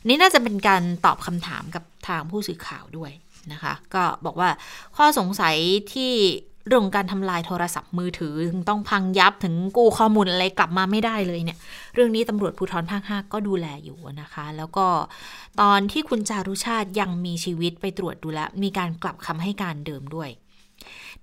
[0.09, 3.13] นี่น่าจะเป็นการตอบคำถามกับทางผู้สื่อข่าวด้วย
[3.53, 4.51] นะคะ ก็บอกว่า
[4.97, 5.57] ข้อสงสัย
[5.93, 6.13] ที่
[6.67, 11.59] เรื่องการทำลายโทรศัพท์มือถือถึงต้องพังยับถึงกู้ข้อมูลอะไรกลับมาไม่ได้เลยเนี่ย
[11.95, 14.87] เรื่องนี้ตำรวจภูธรภาค5ก็ดูแลอยู่นะคะ แล้วก็
[15.61, 20.29] ตอนที่คุณจารุชาติยังมีชีวิตไปตรวจดูแลมีการกลับคำให้การเดิมด้วย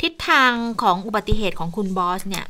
[0.02, 2.46] ทิศทางของอุบัติเหตุของคุณบอสเนี่ย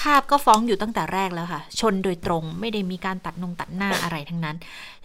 [0.00, 4.56] ภาพก็ฟ้องอยู่ตั้งแต่แรกแล้วค่ะ ชนโดยตรงไม่ได้มีการตัดนงตัดหน้าอะไรทั้งนั้น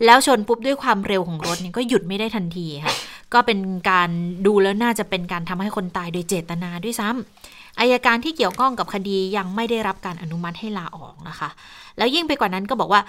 [0.05, 2.93] แล้วชนปุ๊บด้วยความเร็วของรถเนี่ยก็หยุดไม่ได้ทันทีค่ะ
[3.33, 3.59] ก็เป็น
[3.91, 4.09] การ
[4.45, 11.49] ดูแล้วน่าจะเป็นการทำให้คนตายโดยเจตนาด้วยซ้ำอายการที่เกี่ยวข้องกับคดียังไม่ได้รับการอนุมัติให้ลาออกนะคะ
[11.97, 13.01] แล้วยิ่งไปกว่านั้นก็บอกว่า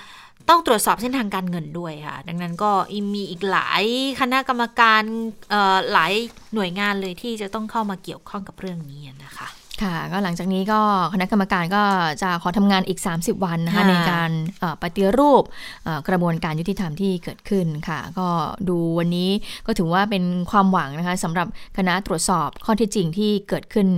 [0.48, 2.70] ต้องตรวจสอบเส้นทางการเงินด้วยค่ะ ดังนั้นก็
[3.14, 3.84] มีอีกหลาย
[4.20, 5.02] คณะกรรมการ
[5.92, 6.12] หลาย
[6.54, 9.48] หน่วยงานเลยที่จะต้องเข้ามาเกี่ยวข้องกับเรื่องนี้นะคะ
[9.82, 10.80] ค่ะ ก็หลังจากนี้ก็
[11.12, 11.82] คณะกรรมการก็
[12.22, 15.42] จะขอทำงานอีก 30 วันนะคะค่ะในการเอ่อปฏิรูป
[15.84, 18.28] เอ่อกระบวนการยุติธรรมที่เกิดขึ้นค่ะ ก็
[18.68, 19.30] ดูวันนี้
[19.66, 23.88] ก็ถือว่าเป็นความหวังนะคะสำหรับคณะตรวจสอบข้อเที่จริงที่เกิดขึ้น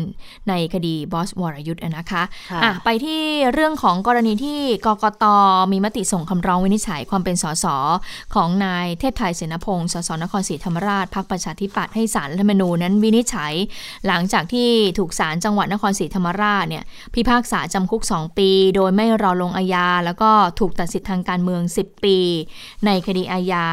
[0.49, 5.25] ในคดีบอสวรยุทธ์นะคะค่ะอะไปที่เรื่องของกรณีที่กกต
[5.73, 7.67] มีมติส่งคำร้องวินิจฉัยความเป็นสส
[8.35, 13.55] ของนายเทพไทยเสนพงศ์สสนครศรีธรรมราชพรรคประชาธิปัตย์ให้สารรัฐธรรมนูญนั้นวินิจฉัย
[14.07, 22.17] หลังจากที่ถูกศาลจังหวัดนครศรีธรรมราชเนี่ยพิพากษาจำคุก 2 ปี โดยไม่รอลงอาญาแล้วก็ถูกตัดสิทธิทางการเมือง 10 ปี
[22.87, 23.67] ในคดีอาญา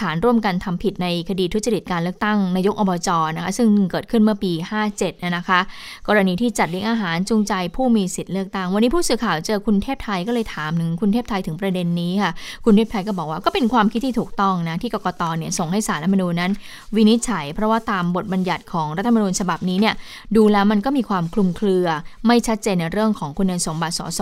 [0.00, 4.52] ฐานร่วมกันทำผิดในคดีทุจริตการเลือกตั้งนายกอบจนะคะซึ่งเกิดขึ้นเมื่อปี
[4.90, 5.60] 57 นะคะ
[6.08, 12.32] กรณีที่จัดเลี้ยงอาหารจูงใจผู้มีสิทธิ์เลือกตั้ง วันนี้ผู้สื่อข่าวเจอคุณเทพไทยก็เลยถามหนึ่งคุณเทพไทยถึงประเด็นนี้ค่ะ
[12.64, 16.52] คุณเทพไทยก็บอกว่าก็เป็นความคิดที่ถูกต้องนะที่กกตเนี่ยส่งให้สารรัฐมนูญนั้น
[16.96, 19.94] วินิจฉัย เพราะว่าตามบทบัญญัติของรัฐธรรมนูญฉบับนี้เนี่ย
[20.36, 21.86] ดูแล้วมันก็มีความคลุมเครือ
[22.26, 24.20] ไม่ชัดเจนในเรื่องของคุณสมบัติสส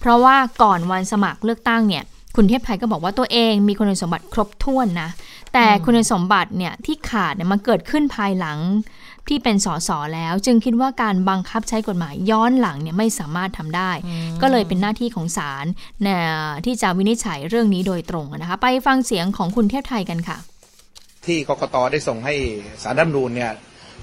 [0.00, 2.04] เพราะว่าก่อนวันสมัครเลือกตั้งเนี่ย
[2.36, 5.10] คุณเทพไทยก็บอกว่าตัวเองมีคุณสมบัติครบถ้วนนะ
[5.54, 8.58] แต่คุณสมบัติเนี่ยที่ขาดเนี่ยมันเกิดขึ้นภายหลัง
[9.28, 13.90] ที่เป็นสสแล้ว จึงคิดว่าการบังคับใช้กฎหมายย้อนหลังเนี่ยไม่สามารถทำได้
[14.42, 15.66] ก็เลยเป็นหน้าที่ของศาล
[16.64, 20.38] ที่จะวินิจฉัยเรื่องนี้โดยตรงนะคะ ไปฟังเสียงของคุณเทพไทยกันค่ะ
[21.26, 22.34] ที่กกตได้ส่งให้
[22.82, 23.52] สารรัฐมนูญเนี่ย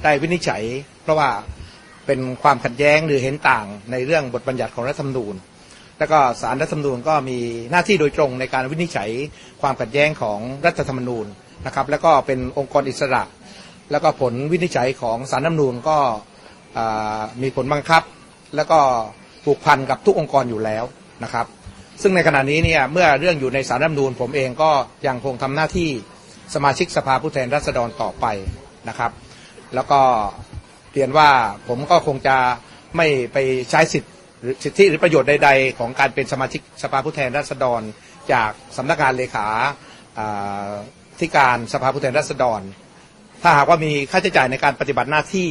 [0.03, 0.63] ได้วินิจฉัย
[1.03, 1.29] เพราะว่า
[2.05, 5.35] เป็นความขัดแย้งหรือเห็นต่างในเรื่องบทบัญญัติของรัฐธรรมนูญ
[5.99, 7.37] แล้วก็สารรัฐธรรมนูญก็มี
[7.71, 9.09] หน้าที่โดยตรงในการวินิจฉัย
[9.61, 11.25] ความขัดแย้งของรัฐธรรมนูญ
[11.65, 13.23] นะครับ แล้วก็เป็นองค์กรอิสระ
[13.91, 15.97] แล้วก็ผลวินิจฉัยของสารรัฐธรรมนูญก็
[17.41, 18.03] มีผลบังคับ
[18.55, 18.79] แล้วก็
[19.45, 20.83] ผูกพันกับทุกองค์กรอยู่แล้ว
[21.23, 21.45] นะครับ
[22.01, 24.71] ซึ่งในขณะนี้เนี่ยเมื่อเรื่องอยู่ในสารรัฐธรรมนูญ ผมเองก็
[25.07, 25.89] ยังคงทำหน้าที่
[26.55, 28.25] สมาชิกสภาผู้แทนราษฎรต่อไป
[28.89, 29.11] นะครับ
[29.75, 30.01] แล้วก็
[30.93, 31.29] เรียนว่า
[31.67, 32.37] ผมก็คงจะ
[32.97, 33.37] ไม่ไป
[33.71, 34.09] ใช้สิทธิ
[34.41, 37.81] หรือสิทธิหรือประโยชน์ใด ๆ ของการเป็นสมาชิกสภาผู้แทนราษฎร
[38.33, 39.47] จากสำนักงานเลขา
[41.19, 42.61] ธิการสภาผู้แทนราษฎร
[43.43, 45.49] ถ้าหากว่ามีค่าใช้จ่ายในการปฏิบัติหน้าที่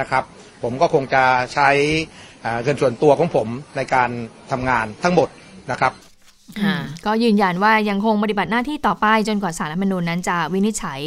[0.00, 0.24] นะครับ
[0.62, 1.22] ผมก็คงจะ
[1.54, 1.68] ใช้
[2.62, 4.10] เงินส่วนตัวของผมในการ
[4.50, 5.28] ทำงานทั้งหมด
[5.70, 5.92] นะครับ
[7.06, 11.00] ก็ยืนยันว่ายังคงปฏิบัติหน้าที่ต่อไปจนกว่าสารรัฐมนูญนั้นจะวินิจฉัย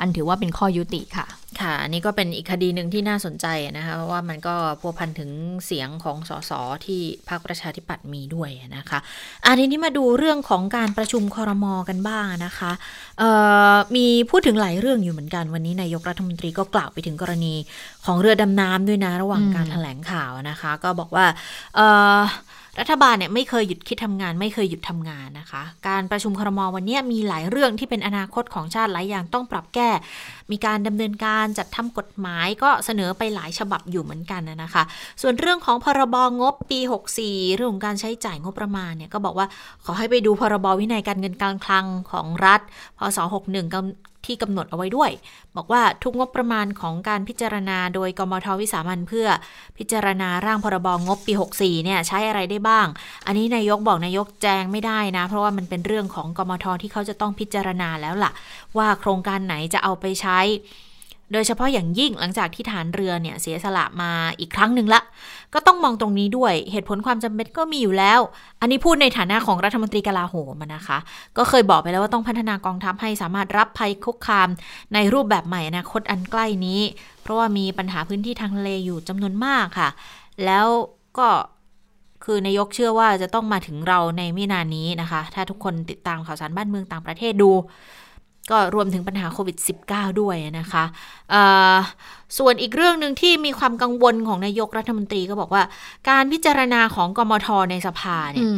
[0.00, 1.26] อันถือว่าเป็นข้อยุติค่ะ
[1.62, 5.30] ค่ะ อันนี้ก็เป็นอีกคดีหนึ่งที่น่าสนใจนะคะเพราะว่ามันก็พัวพันถึง
[5.66, 6.52] เสียงของสส
[6.86, 8.98] ที่พรรคประชาธิปัตย์มีด้วยนะคะ
[9.46, 12.72] อันนี้มาดูเรื่องของการประชุมคอรมอกันบ้างนะคะ
[13.96, 17.54] มีพูดถึงหลายเรื่องอยู่เหมือนกันวันนี้นายกรัฐมนตรีก็กล่าวไปถึงกรณี
[18.06, 21.26] ของเรือดำน้ำด้วยนะ ระหว่างการถแถลงข่าวนะคะ ก็บอกว่า
[22.80, 29.90] รัฐบาลเนี่ยไม่เคยหยุดคิดทำงาน ไม่เคยหยุดทำงานนะคะ การประชุมครมวันนี้มีหลายเรื่องที่เป็นอนาคตของชาติหลายอย่างต้องปรับแก้
[30.50, 34.82] มีการดำเนินการจัดทำกฎหมายก็เสนอไปหลายฉบับอยู่เหมือนกันนะคะ
[35.22, 36.80] ส่วนเรื่องของพรบงบปี
[37.18, 39.46] 64 เรื่องของการใช้จ่ายงบประมาณเนี่ยก็บอกว่า
[39.84, 42.60] ขอให้ไปดูพรบวินัยการเงินการคลังของรัฐ
[42.98, 45.10] พศ61 ที่กำหนดเอาไว้ด้วย
[45.56, 49.28] บอกว่าทุกงบประมาณของการพิจารณาโดยกมทวิสามันเพื่อ
[49.78, 52.86] พิจารณาร่างพรบงบปี 64 เนี่ยใช้อะไรได้บ้าง
[53.26, 58.32] อันนี้นายกบอกนายกแจงไม่ได้นะ เพราะว่ามันเป็นเรื่องของกมทที่เขาจะต้องพิจารณาแล้วล่ะ
[58.76, 60.38] ว่าโครงการไหนจะเอาไปใช้
[61.32, 64.10] โดยเฉพาะอย่างยิ่งหลังจากที่ฐานเรือเนี่ยเสียสละมา
[64.40, 65.00] อีกครั้งหนึ่งละ
[65.54, 68.20] ก็ต้องมองตรงนี้ด้วยเหตุผลความจำเป็นก็มีอยู่แล้ว
[68.60, 70.98] อันนี้พูดในฐานะของรัฐมนตรีกลาโหมนะคะ
[71.36, 74.48] ก็เคยบอกไปแล้วว่าต้องพัฒนากองทัพให้สามารถรับภัยคุกคาม
[74.94, 76.80] ในรูปแบบใหม่อนาคตอันใกล้นี้
[77.22, 79.88] เพราะว่ามีปัญหาพื้นที่ทางทะเลอยู่จำนวนมากค่ะ
[80.44, 80.66] แล้ว
[81.18, 81.28] ก็
[82.24, 87.50] คือนายกเชื่อว่าจะต้องมาถึงเราในไม่นานนี้นะคะ ถ้าทุกคนติดตามข่าวสารบ้านเมืองต่างประเทศดู
[88.50, 89.56] ก็รวมถึงปัญหาโควิด
[89.88, 90.84] -19 ด้วยนะคะ
[92.38, 95.62] ส่วนอีกเรื่องหนึ่งที่มีความกังวลของนายกรัฐมนตรีก็บอกว่า
[96.08, 98.48] การพิจารณาของกมทในสภาเนี่ย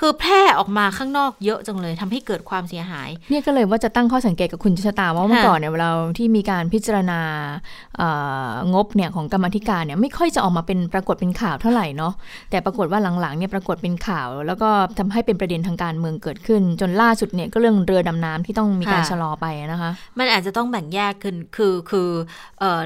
[0.00, 7.20] คือแพร่ออกมาข้างนอกเยอะจังเลยทำให้เกิดความเสียหาย เนี่ยก็เลยว่าจะตั้งข้อสังเกตกับคุณชะตาว่าเมื่อก่อนเนี่ยเราที่มีการพิจารณา
[8.74, 12.12] งบเนี่ยของกรรมธิการเนี่ยไม่ค่อยจะออกมาเป็นปรากฏเป็นข่าวเท่าไหร่เนาะ
[12.50, 22.08] แต่ปรากฏว่าหลังๆเนี่ยปรากฏเป็นข่าว แล้วก็ทำให้เป็นประเด็นทางการเมืองเกิดขึ้น จนล่าสุดเนี่ยก็เรื่องเรือดำน้ำที่ต้องมีการชะลอไปนะคะ มันอาจจะต้องแบ่งแยกขึ้นคือคือ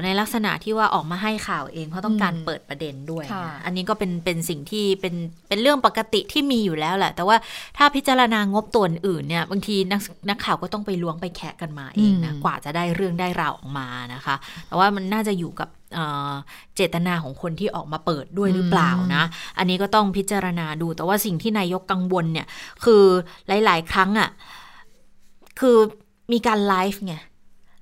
[0.03, 3.25] ในลักษณะที่ว่าออกมาให้ข่าวเองเพราะต้องการเปิดประเด็นด้วย
[3.65, 5.15] อันนี้ก็เป็นเป็นสิ่งที่เป็น
[5.47, 7.37] เป็นเรื่องปกติที่มีอยู่แล้วแหละ แต่ว่า
[7.77, 14.35] ถ้าพิจารณางบตัวอื่นเนี่ยบางทีนักนักข่าวก็ต้องไปล้วงไปแคะกันมาเองนะกว่าจะได้เรื่องได้ราวออกมานะคะ
[14.67, 15.69] แต่ว่ามันน่าจะอยู่กับ
[16.75, 19.23] เจตนาของคนที่ออกมาเปิดด้วยหรือเปล่านะ
[19.57, 22.47] อันนี้ก็ต้องพิจารณาดู แต่ว่าสิ่งที่นายกกังวลเนี่ย
[22.85, 23.03] คือ
[23.65, 24.29] หลาย ๆ ครั้งอะ่ะ
[25.59, 25.77] คือ
[26.31, 27.15] มีการไลฟ์ไง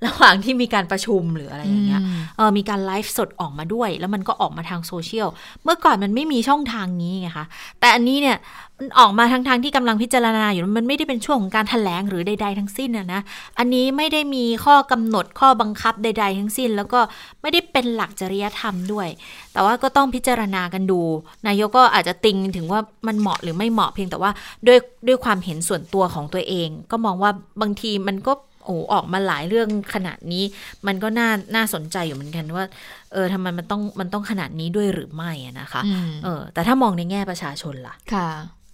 [0.06, 2.02] ระหว่างที่มีการประชุมหรืออะไรอย่างเงี้ย
[2.38, 5.28] เออมีการไลฟ์สดออกมาด้วย แล้วมันก็ออกมาทางโซเชียล
[5.64, 7.46] เมื่อก่อนมันไม่มีช่องทางนี้ไงคะ
[7.80, 8.38] แต่อันนี้เนี่ย
[8.78, 13.22] มันออกมาทางทางที่กำลังพิจารณาอยู่ มันไม่ได้เป็นช่วงของการถแถลงหรือใด ๆ ทั้งสิ้นนะนะ
[13.60, 17.00] อันนี้ไม่ได้มีข้อกำหนดข้อบังคับใด ๆ ทั้งสิ้น แล้วก็
[17.42, 19.08] ไม่ได้เป็นหลักจริยธรรมด้วย
[19.54, 21.02] แต่ว่าก็ต้องพิจารณากันดู
[21.48, 24.32] นายกก็อาจจะติงถึงว่ามันเหมาะหรือไม่เหมาะเพียงแต่ว่า
[24.68, 27.32] ด้วยด้วยความเห็นส่วนตัวของตัวเอง ก็มองว่า
[27.62, 30.44] บางทีมันก็โอ้ออกมาหลายเรื่องขนาดนี้
[30.88, 32.66] มันก็น่าน่าสนใจอยู่เหมือนกันว่า
[33.14, 35.82] เออทำไมมันต้องมันต้องขนาดนี้ด้วยหรือไม่นะคะ
[36.24, 38.30] เออ แต่ถ้ามองในแง่ประชาชนล่ะ ค่ะ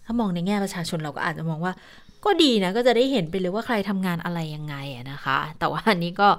[0.05, 1.73] ถ้ามองในแง่ประชาชนเราก็อาจจะมองว่า
[2.25, 6.29] ก็ดีนะก็จะได้เห็นไปเลยว่าใครทำงานอะไรยังไงอะนะคะ แต่ว่าอันนี้ก็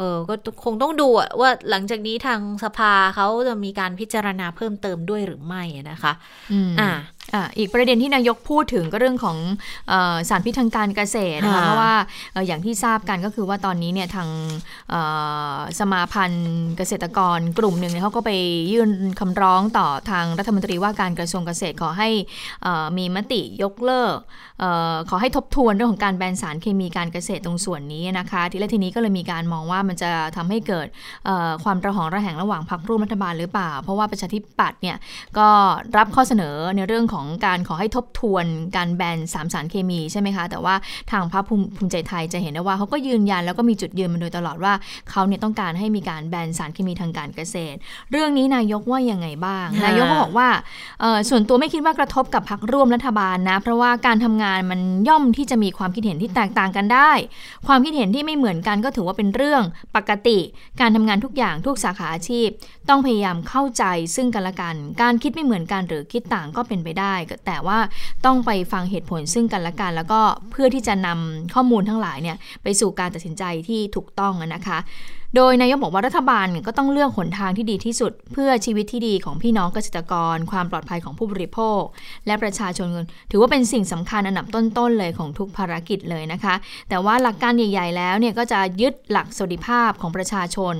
[0.00, 0.34] เออก็
[0.64, 1.08] คงต้องดู
[1.40, 6.12] ว่าหลังจากนี้ทางสภาเขาจะมีการพิจารณาเพิ่มเติมด้วยหรือไม่นะคะ
[6.80, 6.90] อ่า
[7.34, 9.36] อ่าอีกประเด็นที่นายกพูดถึงก็เรื่องของ
[9.92, 9.94] อ
[10.28, 11.94] สารพิษทางการเกษตรนะคะเพราะว่า
[12.46, 14.28] อย่างที่ทราบกันก็คือว่าตอนนี้เนี่ยทาง
[15.78, 18.30] สมาพันธ์เกษตรกรกลุ่มหนึ่งเขาก็ไป
[18.72, 22.08] ยื่นคำร้องต่อทางรัฐมนตรีว่าการกระทรวงเกษตรขอให้
[22.98, 24.16] มีมติยกเลิก
[25.10, 30.86] ขอให้ทบทวนเรื่องของการแบนสารเคมีการเกษตรตรงส่วนนี้นะคะทีแรกทีนี้ก็เลยมีการมองว่ามันจะทำให้เกิด
[31.64, 34.96] ความระหองระแหงระหว่างพรรคร่วมรัฐบาลหรือเปล่า เพราะว่าประชาธิปัตย์เนี่ย
[35.38, 35.48] ก็
[35.96, 38.44] รับข้อเสนอในเรื่องของการขอให้ทบทวน
[38.76, 40.74] การแบนสามสารเคมีใช่ไหมคะ แต่ว่า
[41.10, 44.72] ทางพรรคภูมิใจไทยจะเห็นได้ว่าเขาก็ยืนยันแล้วก็มีจุดยืนมาโดยตลอดว่า
[45.10, 47.78] เขาเนี่ยต้องการให้มีการแบนสารเคมีทางการเกษตร
[48.10, 50.48] เรื่องนี้นายกว่ายังไงบ้าง นายกก็บอกว่า
[51.28, 57.10] ส่วนตัวไม่คิดว่ากระทบกับพรรคร่วมรัฐบาลนะ เพราะว่าการทำงานมันย่อมที่จะมีความคิดเห็นที่แตกต่างกันได้
[57.66, 59.62] ความคิดเห็นที่ไม่เหมือนกันก็ถือว่าเป็นเรื่อง
[59.96, 60.38] ปกติ
[60.80, 62.48] การทำงานทุกอย่างทุกสาขาอาชีพ
[62.88, 63.84] ต้องพยายามเข้าใจ
[64.16, 67.14] ซึ่งกันและกัน การคิดไม่เหมือนกันหรือคิดต่างก็เป็นไปได้
[67.46, 67.78] แต่ว่า
[68.26, 74.78] ต้องไปฟังเหตุผลซึ่งกันและกัน แล้วก็เพื่อที่จะนำข้อมูลทั้งหลายเนี่ยไปสู่การตัดสินใจที่ถูกต้องนะคะ
[75.36, 81.82] โดยนายกบอกว่ารัฐบาลก็ต้องเลือกหนทางที่ดีที่สุด เพื่อชีวิตที่ดีของพี่น้องเกษตรกร ความปลอดภัยของผู้บริโภค
[82.26, 82.88] และประชาชน
[83.30, 86.54] ถือว่าเป็นสิ่งสำคัญอันดับต้นๆเลยของทุกภารกิจเลยนะคะ
[86.88, 90.76] แต่ว่าหลักการใหญ่ ๆ แล้วเนี่ยก็จะยึดหลักสวัสดิภาพของประชาชน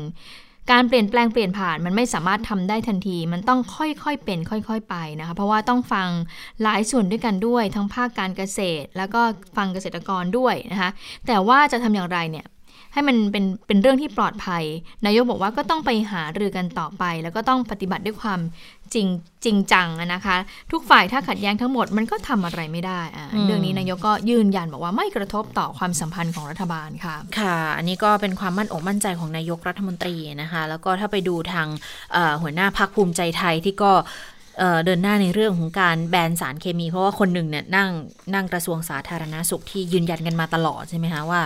[0.71, 6.09] การเปลี่ยนแปลงเปลี่ยนผ่านมันไม่สามารถทำได้ทันที มันต้องค่อยๆเป็นค่อยๆไปนะคะ เพราะว่าต้องฟัง
[6.63, 9.21] หลายส่วนด้วยกันด้วย ทั้งภาคการเกษตร แล้วก็
[9.57, 10.91] ฟังเกษตรกรด้วยนะคะ
[11.27, 12.47] แต่ว่าจะทำอย่างไรเนี่ย
[12.93, 14.65] ให้มันเป็นเป็นเรื่องที่ปลอดภัย
[15.07, 18.41] นายกบอกว่าก็ต้องไปหารือกันต่อไป แล้วก็ต้องปฏิบัติด้วยความ
[18.95, 19.09] จริง
[19.45, 20.37] จริงจังนะคะ
[20.73, 31.67] ทุกฝ่ายถ้าขัดแย้งทั้งหมดมันก็ทำอะไรไม่ได้อะเรื่องนี้นายกก็ยืนยันบอกว่าไม่กระทบต่อความสัมพันธ์ของรัฐบาลค่ะ ค่ะ อันนี้ก็เป็นความมั่นอกมั่นใจของนายกรัฐมนตรีนะคะ แล้วก็ถ้าไปดูทาง
[32.43, 33.93] หัวหน้าพักภูมิใจไทยที่ก็
[34.85, 37.89] เดินหน้าในเรื่องของการแบนสารเคมี เพราะว่าคนหนึ่งเนี่ยนั่ง
[38.35, 41.41] นั่งกระทรวงสาธารณาสุขที่ยืนยันกันมาตลอดใช่ไหมคะว่า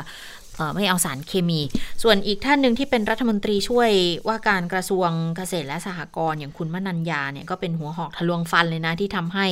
[0.75, 1.61] ไม่เอาสารเคมี
[2.03, 3.91] ส่วนอีกท่านหนึ่งที่เป็นรัฐมนตรีช่วย
[4.29, 9.47] ว่าการกระทรวงเกษตรและสหกรณ์อย่างคุณมนัญญาเนี่ยก็เป็นหัวหอกทะลวงฟันเลยนะที่ทำให้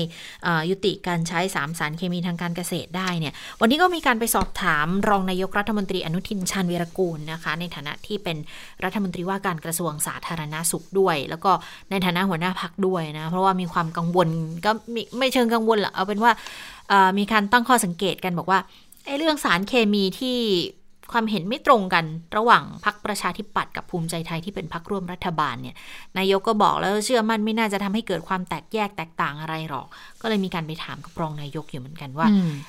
[0.70, 8.36] ยุติการใช้สามสารเคมีทางการเกษตรได้เนี่ยวันนี้ก็มีการไปสอบถามรองนายกรัฐมนตรีอนุทินชาญวีรกูลนะคะ ในฐานะที่เป็น
[8.84, 11.50] รัฐมนตรีว่าการกระทรวงสาธารณาสุขด้วย แล้วก็
[11.90, 14.28] ในฐานะหัวหน้าพักด้วยนะเพราะว่ามีความกังวล
[14.64, 14.70] ก็
[15.18, 16.32] ไม่เชิงกังวลหรอกเอาเป็นว่า
[17.18, 18.60] มีการตั้งข้อสังเกตกันบอกว่า
[19.06, 20.38] ไอ้เรื่องสารเคมีที่
[21.12, 22.04] ความเห็นไม่ตรงกัน
[22.36, 25.76] ระหว่างพรรคประชาธิปัตย์กับภูมิใจไทยที่เป็นพรรคร่วมรัฐบาลเนี่ย
[26.18, 29.86] นายกก็บอกแล้วเชื่อมั่นไม่น่าจะทำให้เกิดความแตกแยกแตกต่างอะไรหรอก
[30.22, 32.26] ก็เลยมีการไปถามกับรองนายกอยู่เหมือนกันว่า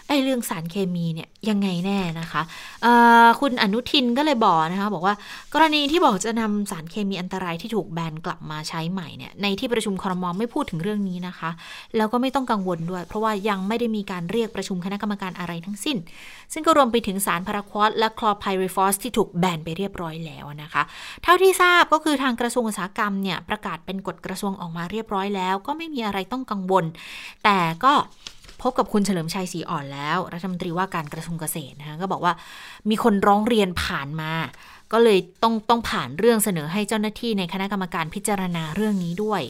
[0.08, 2.42] ไอ้เรื่องสารเคมีเนี่ยยังไงแน่นะคะ
[3.40, 5.16] คุณอนุทินก็เลยบอกนะคะบอกว่า
[5.54, 11.50] กรณีที่บอกจะนำสารเคมีอันตรายที่ถูกแบนกลับมาใช้ใหม่เนี่ยในที่ประชุมครมไม่พูดถึงเรื่องนี้นะคะ
[11.98, 15.98] แล้วก็ไม่ต้องกังวลด้วย เพราะว่ายังไม่ได้มีการเรียกประชุมคณะกรรมการอะไรทั้งสิ้น
[16.54, 20.84] ซึ่งก็รวมไปถึงสารพาราควอสและคลอไพริฟอสที่ถูกแบนไปเรียบร้อยแล้วนะคะ
[21.24, 26.86] เท่าที่ทราบก็คือทางกระทรวงอุตสาหกรรมเนี่ยประกาศเป็นกฎกระทรวงออกมาเรียบร้อยแล้ว ก็ไม่มีอะไรต้องกังวล
[27.44, 27.94] แต่ก็
[28.62, 32.34] พบกับคุณเฉลิมชัยศรีอ่อนแล้ว รัฐมนตรีว่าการกระทรวงเกษตรนะคะก็บอกว่า
[32.90, 34.34] มีคนร้องเรียนผ่านมา
[34.94, 39.42] ก็เลยต้องต้องผ่านเรื่องเสนอให้เจ้าหน้าที่ในคณะกรรมการพิจารณาเรื่องนี้ด้วย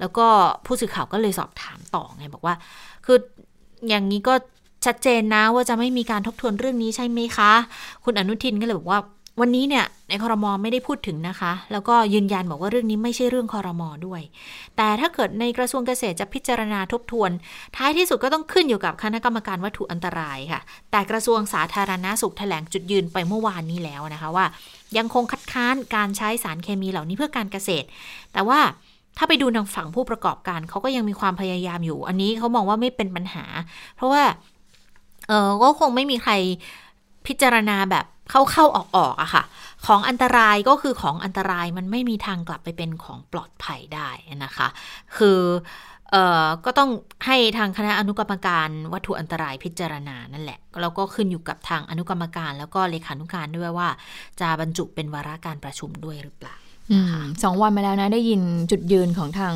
[0.00, 0.26] แล้วก็
[0.66, 2.54] ผู้สื่อข่าวก็เลยสอบถามต่อไงบอกว่า
[3.06, 3.18] คือ
[3.88, 4.34] อย่างนี้ก็
[4.86, 7.52] ชัดเจนนะว่าจะไม่มีการทบทวนเรื่องนี้ใช่ไหมคะ
[8.04, 9.00] คุณอนุทินก็เลยบอกว่า
[9.40, 14.22] วันนี้เนี่ยในคอรมอไม่ได้พูดถึงนะคะ แล้วก็ยืนยันบอกว่าเรื่องนี้ไม่ใช่เรื่องคอรมอด้วย
[14.76, 17.30] แต่ถ้าเกิดในกระทรวงเกษตรจะพิจารณาทบทวน
[17.76, 24.46] ท้ายที่สุดก็ต้องขึ้นอยู่กับคณะกรรมการวัตถุอันตรายค่ะ แต่กระทรวงสาธารณาสุขแถลงจุดยืนไปเมื่อวานนี้แล้วนะคะว่า
[24.96, 27.86] ยังคงคัดค้านการใช้สารเคมีเหล่านี้เพื่อการเกษตร
[28.32, 28.60] แต่ว่า
[29.18, 33.44] ถ้าไปดูทางฝั่งผู้ประกอบการเขาก็ยังมีความพยายามอยู่ อันนี้เขามองว่าไม่เป็นปัญหา
[33.96, 34.22] เพราะว่า
[35.28, 36.32] เออก็คงไม่มีใคร
[37.26, 39.44] พิจารณาแบบเข้าๆออกๆอะค่ะ
[39.86, 44.10] ของอันตรายก็คือของอันตรายมันไม่มีทางกลับไปเป็นของปลอดภัยได้
[44.44, 44.68] นะคะ
[45.16, 45.40] คือ
[46.10, 46.90] เอ่อก็ต้อง
[47.26, 53.88] ให้ทางคณะอนุกรรมการวัตถุอันตรายพิจารณานั่นแหละ แล้วก็ขึ้นอยู่กับทางอนุกรรมการ แล้วก็เลขานุการด้วยว่า
[54.40, 56.56] จะบรรจุเป็นวาระการประชุมด้วยหรือเปล่า
[57.42, 59.54] สองวันมาแล้วนะได้ยินจุดยืนของทาง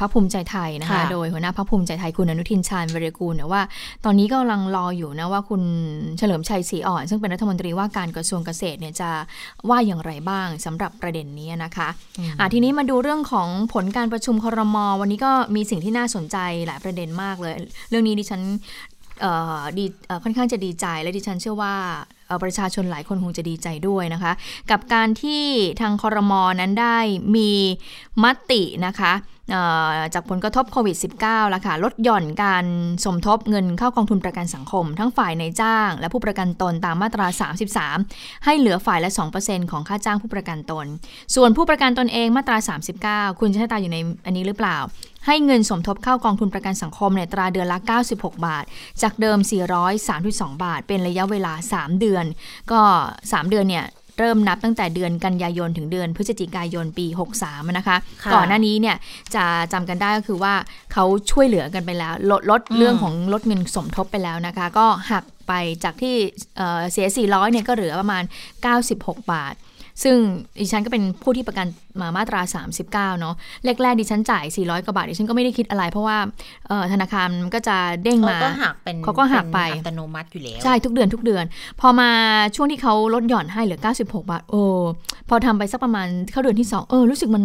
[0.00, 3.62] พรรคภูมิใจไทยนะคะ โดยหัวหน้าพรรคภูมิใจไทยคุณอนุทินชาญวรกูลเนี่ยว่า
[4.04, 5.62] ตอนนี้ก็กำลังรออยู่นะว่าคุณ
[6.18, 9.10] เฉลิมชัยศรีอ่อน ซึ่งเป็นรัฐมนตรีว่าการกระทรวงเกษตรเนี่ยจะ
[9.68, 17.54] ว่าอย่างไรบ้างสำหรับประเด็นนี้นะคะะทีนี้มาดูเรื่องของผลการประชุมครม วันนี้ก็มีสิ่งที่น่าสนใจหลายประเด็นมากเลย
[17.90, 18.42] เรื่องนี้ดิฉัน
[19.20, 24.32] เอ่อดีเอ่อค่อนข้างจะดีใจและดิฉันเชื่อว่าเอ่อ ประชาชนหลายคนคงจะดีใจด้วยนะคะ
[24.70, 25.44] กับการที่
[25.80, 26.98] ทางคอรมอนั้นได้
[27.36, 27.50] มี
[28.24, 29.12] มตินะคะ
[30.14, 32.66] จากผลกระทบโควิด -19 ละค่ะ ลดหย่อนการ
[33.04, 37.26] สมทบเงินเข้ากองทุนประกันสังคม ทั้งฝ่ายในจ้าง และผู้ประกันตนตามมาตรา
[37.86, 39.10] 33 ให้เหลือฝ่ายละ
[39.40, 40.86] 2%ของค่าจ้างผู้ประกันตน
[41.34, 42.58] ส่วนผู้ประกันตนเองมาตรา
[43.32, 44.78] 39 คุณชะตาอยู่ในอันนี้หรือเปล่า
[45.26, 47.78] ให้เงินสมทบเข้ากองทุนประกันสังคมในตราเดือนละ
[48.12, 48.64] 96 บาท
[49.02, 49.38] จากเดิม
[50.00, 52.15] 432 บาท เป็นระยะเวลา 3 เดือน
[52.72, 52.80] ก็
[53.20, 53.86] 3 เดือนเนี่ย
[54.20, 57.06] เริ่มนับตั้งแต่เดือนกันยายนถึงเดือนพฤศจิกายนปี
[57.40, 58.96] 63 นะคะค่ะก่อนหน้านี้เนี่ย
[59.34, 60.54] จะจำกันได้ก็คือว่า
[60.92, 65.52] เขาช่วยเหลือกันไปแล้ว ลดลดอืมเรื่องของลดเงินสมทบไปแล้วนะคะ ก็หักไป
[65.84, 66.14] จากที่
[66.56, 68.22] เอ่อเสีย 400 เนี่ยก็เหลือประมาณ
[68.76, 69.54] 96 บาท
[70.02, 70.16] ซึ่ง
[70.60, 71.66] ดิฉันก็เป็นผู้ที่ประกัน
[72.02, 72.40] มามาตรา
[72.76, 76.16] 39 เนาะแรกๆดิฉันจ่าย 400 กว่าบาทดิฉันก็ไม่ได้คิดอะไร เพราะว่า
[76.68, 81.44] เอ่อธนาคารมันก็จะเด้งเขามาก็หักเป็นเขาก็หักไปเนอัตโนมัติอยู่แล้ว ใช่ทุกเดือนทุกเดือน
[81.80, 82.10] พอมา
[82.56, 84.62] ช่วงที่เขาลดหย่อนให้เหลือ 96 บาท โอ้
[85.28, 87.44] พอทำไปสักประมาณเข้าเดือนที่ 2 เออรู้สึกมัน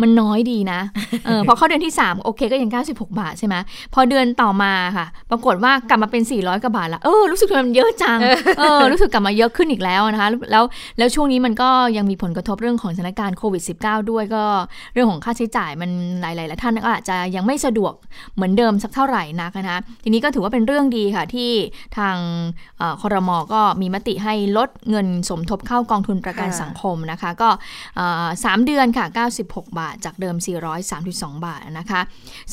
[0.00, 0.80] มันน้อยดีนะ
[1.26, 3.54] เออพอเข้าเดือนที่ 3 โอเคก็ยัง 96 บาทใช่ไหม
[3.94, 8.18] พอเดือนต่อมาค่ะ ปรากฏว่ากลับมาเป็น 400 กว่าบาทละเออรู้สึกทำไมมันเยอะจัง
[8.60, 10.64] เออรู้สึกกลับมาเยอะขึ้นอีกแล้วนะคะแล้ว
[10.98, 14.44] แล้วช่วงนี้มันก็ยังมีผลกระทบเรื่องของสถานการณ์โควิด -19 ด้วยก็
[14.94, 17.92] เรื่องของค่าใช้จ่ายมันหลายๆหลายท่านก็อาจจะยังไม่สะดวก
[18.34, 21.50] เหมือนเดิมสักเท่าไหร่นักนะคะทีนี้ก็ถือว่าเป็นเรื่องดีค่ะที่
[21.98, 22.16] ทาง
[23.02, 27.48] คอรมอก็มีมติให้ลดเงินสมทบเข้ากองทุนประกันสังคมนะคะ ก็
[27.96, 29.06] เอ่อสามเดือนค่ะ
[29.38, 30.36] 96 บาท จากเดิม
[30.90, 32.00] 432 บาทนะคะ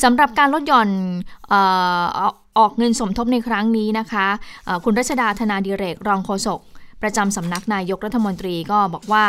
[0.03, 0.89] สำหรับการลดหย่อน
[1.51, 1.53] อ
[2.21, 4.27] อออกเงินสมทบในครั้งนี้นะคะ
[4.65, 6.61] เอ่อคุณรัชดาธนาดิเรกรองโฆษก
[7.03, 9.25] ประจำสำนักนายกรัฐมนตรีก็บอกว่า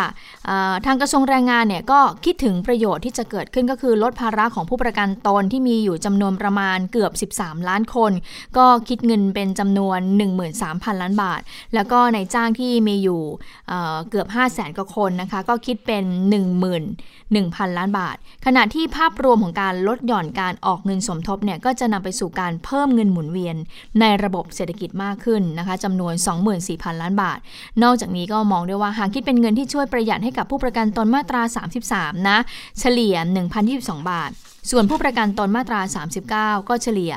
[0.86, 8.12] ทางกระทรวงแรงงานเนี่ยก็คิดถึงประโยชน์ที่จะเกิดขึ้นก็คือลดภาระของผู้ประกันตนที่มีอยู่จำนวนประมาณเกือบ 13 ล้านคน
[8.56, 10.00] ก็คิดเงินเป็นจำนวน
[10.50, 11.40] 13,000 ล้านบาท
[11.74, 13.20] แล้วก็ในจ้างที่มีอยู่
[13.68, 16.04] เเกือบ 5 0 0แสนกว่าคนนะคะก็คิดเป็น
[16.70, 23.56] 11,000 ล้านบาท ขณะที่ภาพรวมของการลดหย่อนการออกเงินสมทบเนี่ยก็จะนำไปสู่การเพิ่มเงินหมุนเวียน
[24.00, 26.14] ในระบบเศรษฐกิจมากขึ้นนะคะจำนวน
[26.58, 27.38] 24,000 ล้านบาท
[27.82, 31.42] นอกจากนี้ก็มองด้วยว่าหากคิดเป็นเงินที่ช่วยประหยัดให้กับผู้ประกันตนมาตรา
[31.86, 32.38] 33 นะ
[32.80, 33.16] เฉลี่ย
[33.62, 34.30] 1,022 บาท
[34.70, 35.80] ส่วนผู้ประกันตนมาตรา
[36.26, 37.12] 39 ก็เฉลี่ย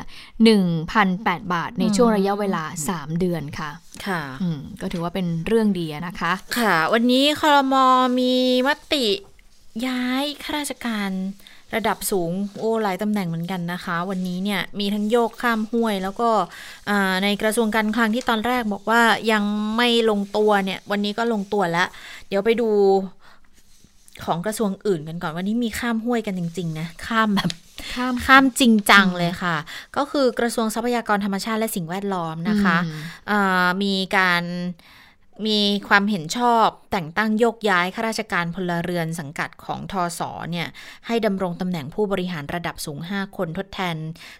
[0.73, 3.69] 1,008 บาท ในช่วงระยะเวลา 3 เดือนค่ะ
[4.05, 7.85] ค่ะอืมก็ถือว่าเป็นเรื่องดีอะนะคะ ค่ะ วันนี้คอรมอ
[8.19, 8.33] มี
[8.67, 9.07] มติ
[9.87, 11.09] ย้ายข้าราชการ
[11.75, 16.29] ระดับสูงโอ้หลายตำแหน่งเหมือนกันนะคะ วันนี้เนี่ยมีทั้งโยกข้ามห้วย แล้วก็
[16.89, 19.43] อ่าในกระทรวงการคลังที่ตอนแรกบอกว่ายัง
[19.77, 21.87] ไม่ลงตัวเนี่ยวันนี้ก็ลงตัวแล้ว
[22.27, 22.69] เดี๋ยวไปดู
[24.25, 27.49] ของกระทรวงอื่นกันก่อนวันนี้มีข้ามห้วยกันจริงๆนะข้ามแบบ
[27.93, 29.55] ข้ามข้ามจริงจังเลยค่ะ
[29.97, 34.43] ก็คือกระทรวงทรัพยากรธรรมชาติและสิ่งแวดล้อมนะคะอืมอ่ามีการ
[35.47, 40.67] มีความเห็นชอบแต่งตั้งโยกย้ายข้าราชการพลเรือนสังกัดของทอสอเนี่ย
[41.07, 43.95] ให้ดำรงตำแหน่งผู้บริหารระดับสูง 5 คนทดแทน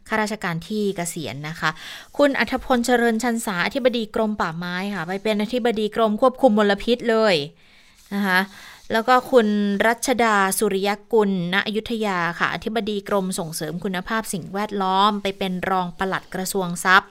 [0.07, 1.69] ข้าราชการที่เกษียณนะคะ
[2.17, 7.35] คุณอัธพลเจริญชันสาอธิบดีกรมป่าไม้ค่ะ ไปเป็นอธิบดีกรมควบคุมมลพิษเลย
[8.13, 8.39] นะคะ
[8.91, 9.47] แล้วก็คุณ
[9.87, 17.09] รัชดาสุริยกุล ณอยุธยาค่ะ อธิบดีกรมส่งเสริมคุณภาพสิ่งแวดล้อม ไปเป็นรองปลัดกระทรวงทรัพย์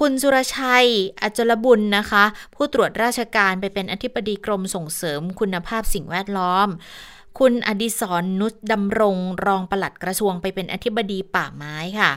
[0.00, 0.86] คุณสุรชัย
[1.22, 2.24] อจลบุญนะคะ
[2.54, 6.68] ผู้ตรวจราชการไปเป็นอธิบดีกรมส่งเสริมคุณภาพสิ่งแวดล้อม
[7.40, 12.10] คุณอดิศรนุชดำรงรองปลัดกระทรวงไปเป็นอธิบดีป่าไม้ค่ะ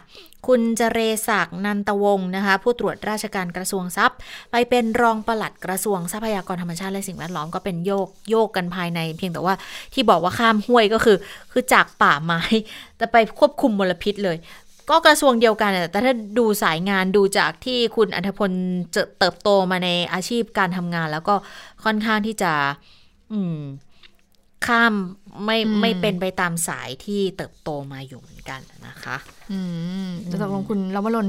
[0.48, 4.18] คุณเจเรศักนันตวงศ์นะคะ ผู้ตรวจราชการกระทรวงทรัพย์
[4.52, 9.56] ไปเป็นรองปลัดกระทรวงทรัพยากรธรรมชาติและสิ่งแวดล้อมก็เป็นโยกโยกกันภายใน เพียงแต่ว่า
[9.94, 11.18] ที่บอกว่าข้ามห้วยก็คือ
[11.52, 12.42] คือจากป่าไม้
[12.98, 14.38] แต่ไปควบคุมมลพิษเลย
[14.90, 18.52] ก็กระทรวงเดียวกัน แต่ถ้าดูสายงานดูจากที่คุณอัธพล
[19.20, 21.36] เติบโตมาในอาชีพการทำงาน แล้วก็
[21.84, 22.54] ค่อนข้างที่จะ
[23.32, 23.58] อืม
[24.66, 24.94] ข้าม
[25.44, 29.18] ไม่อืมไม่เป็นไปตามสายที่เติบโตมาอยู่เหมือนกันนะคะ
[29.52, 29.60] อื
[30.06, 31.28] มแล้วตกลงคุณลวรน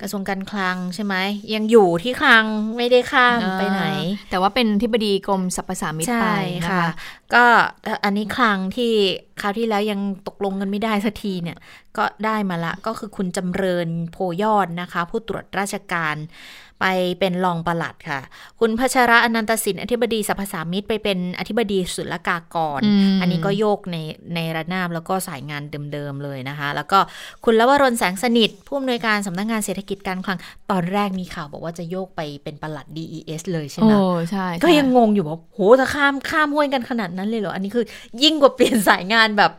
[0.00, 1.14] กระทรวงการคลังใช่ไหม
[1.54, 2.44] ยังอยู่ที่คลัง
[2.76, 3.84] ไม่ได้ข้ามไปไหน
[4.30, 6.90] แต่ว่าเป็นที่บดีกรมสรรพสามิตไปใช่นะค่ะคะ
[7.34, 7.44] ก็
[8.04, 8.92] อันนี้คลังที่
[9.40, 11.58] คราวที่แล้วยังตกลงกันไม่ได้สักทีเนี่ย
[11.96, 16.16] ก็ได้มาละก็คือคุณจำเริญโพยอดนะคะ ผู้ตรวจราชการ
[16.82, 16.86] ไป
[17.20, 18.20] เป็นรองปลัดค่ะ
[18.60, 23.96] คุณพัชระอนันตสินอธิบดีสรรพสามิตไปเป็นอธิบดีศุลกากรอืมอันนี้ก็โยกใน
[24.34, 25.62] ในระนาบแล้วก็สายงาน
[25.92, 26.98] เดิมๆเลยนะคะ แล้วก็
[27.44, 30.38] คุณลวรนแสงสนิท ผู้อำนวยการสำนักงานเศรษฐกิจการคลัง
[30.70, 37.84] ตอนแรกมีข่าวบอกว่าจะโยกไปเป็นปลัด DES เลยใช่ไหโอ้มใช่ก็ใช่ยังงงอยู่ว่าโหจะข้ามข้ามห้วยกันขนาดนั้นเลยเหรอ อันนี้คือ
[38.22, 39.50] ยิ่งกว่าเปลี่ยนสายงานแบบ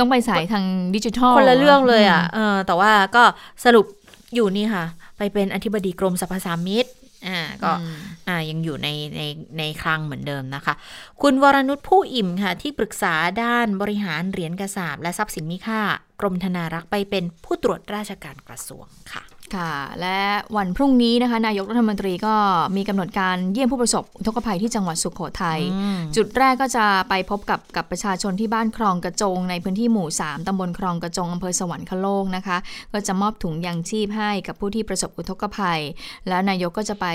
[0.00, 0.64] ต้องไปสายทาง
[0.94, 3.22] ดิจิทัลคนละเรื่องเลยอะเออแต่ว่าก็
[3.64, 3.86] สรุป
[4.34, 4.84] อยู่นี่ค่ะ
[5.22, 6.86] ไปเป็นอธิบดีกรมสรรพสามิต
[7.28, 7.96] อ่าก็อืม
[8.28, 9.22] อ่ายังอยู่ในใน
[9.58, 10.74] ในคลังเหมือนเดิมนะคะ
[11.22, 15.80] คุณวรนุชผู้อิ่มค่ะ ที่ปรึกษาด้านบริหารเหรียญกระสาบและทรัพย์สินมีค่า
[16.20, 19.22] กรมธนารักษ์ไปเป็นผู้ตรวจราชการกระทรวงค่ะ
[19.56, 20.18] ค่ะ และ
[20.56, 22.34] วันพรุ่งนี้นะคะ นายกรัฐมนตรีก็
[22.76, 32.56] มีกำหนดการเยี่ยมผู้ประสบอุทกภัยที่จังหวัดสุขโขทัยอืมจุดแรกก็จะไปพบกับกับประชาชนที่บ้านคลองกระจง ในพื้นที่หมู่ 3ตำบลคลองกระจงอำเภอสวรรคโลกนะคะ
[32.92, 35.80] ก็จะมอบถุงยางชีพให้กับผู้ที่ประสบอุทกภัย
[36.28, 37.06] แล้วนายกก็จะไป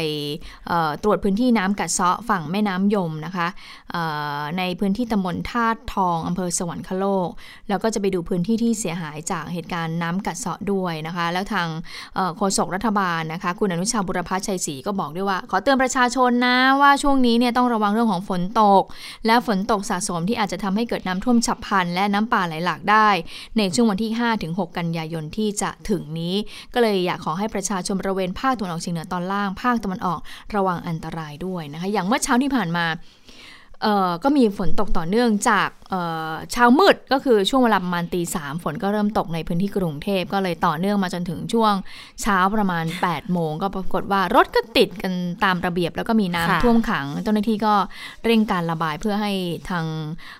[0.68, 3.48] เอ่อตรวจพื้นที่น้ำกัดเซาะฝั่งแม่น้ำยมนะคะ
[3.92, 4.04] เอ่
[4.40, 7.30] อในพื้นที่ตำบลธาตุทองอำเภอสวรรคโลก
[7.70, 11.68] แล้วก็จะไปดูพื้นที่ที่เสียหายจากเหตุการณ์น้ำกัดเซาะด้วยนะคะ แล้วทาง
[12.16, 18.84] เอ่อโฆษกรัฐบาลนะคะ คุณอนุชาบุรพชัยศรีก็บอกด้วยว่า ขอเตือนประชาชนนะว่าช่วงนี้เนี่ยต้องระวังเรื่องของฝนตก
[19.26, 23.10] และฝนตกสะสมที่อาจจะทำให้เกิดน้ำท่วมฉับพลัน และน้ำป่าไหลหลากได้
[23.58, 24.12] ในช่วงวันที่
[24.44, 26.36] 5-6 กันยายนที่จะถึงนี้
[26.74, 30.20] ก็เลยอยากขอให้ประชาชนบริเวณภาคตะวันออกเฉียงเหนือตอนล่างภาคตะวันออก
[30.56, 32.88] ระวังอันตรายด้วยนะคะ อย่างเมื่อเช้าที่ผ่านมา
[34.24, 41.74] ก็มีฝนตกต่อเนื่องจากเอ่อเช้ามืดก็คือช่วงเวลาประมาณตีสามฝนก็เริ่มตกในพื้นที่กรุงเทพก็เลยต่อเนื่องมาจนถึงช่วง
[42.22, 45.14] เช้าประมาณ8โมงก็ปรากฏว่ารถก็ติดกัน
[45.44, 47.74] ตามระเบียบ แล้วก็มีน้ำค่ะท่วมขัง เจ้าหน้าที่ก็
[48.26, 49.32] เร่งการระบายเพื่อให้
[49.70, 49.86] ทาง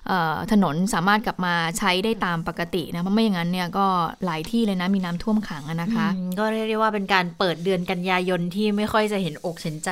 [0.06, 3.86] เอ่อถนนสามารถกลับมาใช้ได้ตามปกตินะเพราะไม่อย่างนั้นเนี่ยก็
[4.24, 9.90] หลายที่เลยนะมีน้ำท่วมขังอะนะคะอืมก็เรียกได้ว่าเป็นการเปิดเดือนกันยายนที่ไม่ค่อยจะเห็นอกเห็นใจ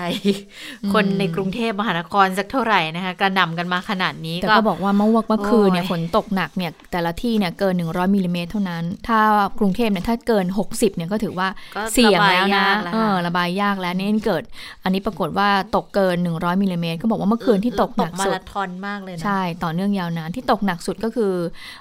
[0.93, 9.19] คนในกรุงเทพมหานครสักเท่าไหร่นะคะกระหน่ำกันมาขนาดนี้แต่ก็บอกว่าเมื่อวเมื่อคืนเนี่ยโอ้ยฝนตกหนักเนี่ยแต่ละที่เนี่ยเกิน 100มิลลิเมตรเท่านั้น ถ้า
[9.59, 14.43] กรุงเทพเนี่ยถ้าเกิน 60เนี่ยก็ถือว่าก็เสี่ยงระบายแล้วนะยากแล้วเออค่ะระบายยากแล้วนี่เกิด
[14.85, 21.33] อันนี้ปรากฏว่าตกเกิน 100มิลลิเมตรก็บอกว่าเมื่อคืนที่ตกหนักมาสุดราธอนมากเลยนะใช่ต่อเนื่องยาวนานที่ตกหนักสุดก็คือ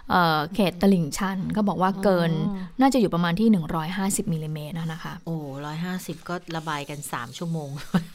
[0.09, 3.47] เอ่อเขตตลิ่งชันก็บอกว่าเกินอ๋อน่าจะอยู่ประมาณที่
[3.91, 5.36] 150มิลลิเมตรนะคะ โอ้
[5.66, 7.70] ร้อยห้าสิบก็ระบายกันสามชั่วโมง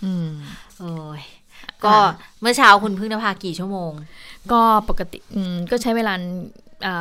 [0.04, 0.28] อืม
[0.80, 1.20] โอ้ย
[1.84, 1.94] ก็
[2.40, 3.92] เมื่อเช้าคุณพึ่งนภากี่ชั่วโมง
[4.52, 6.14] ก็ปกติอืมก็ใช้เวลา
[6.82, 6.94] เอ่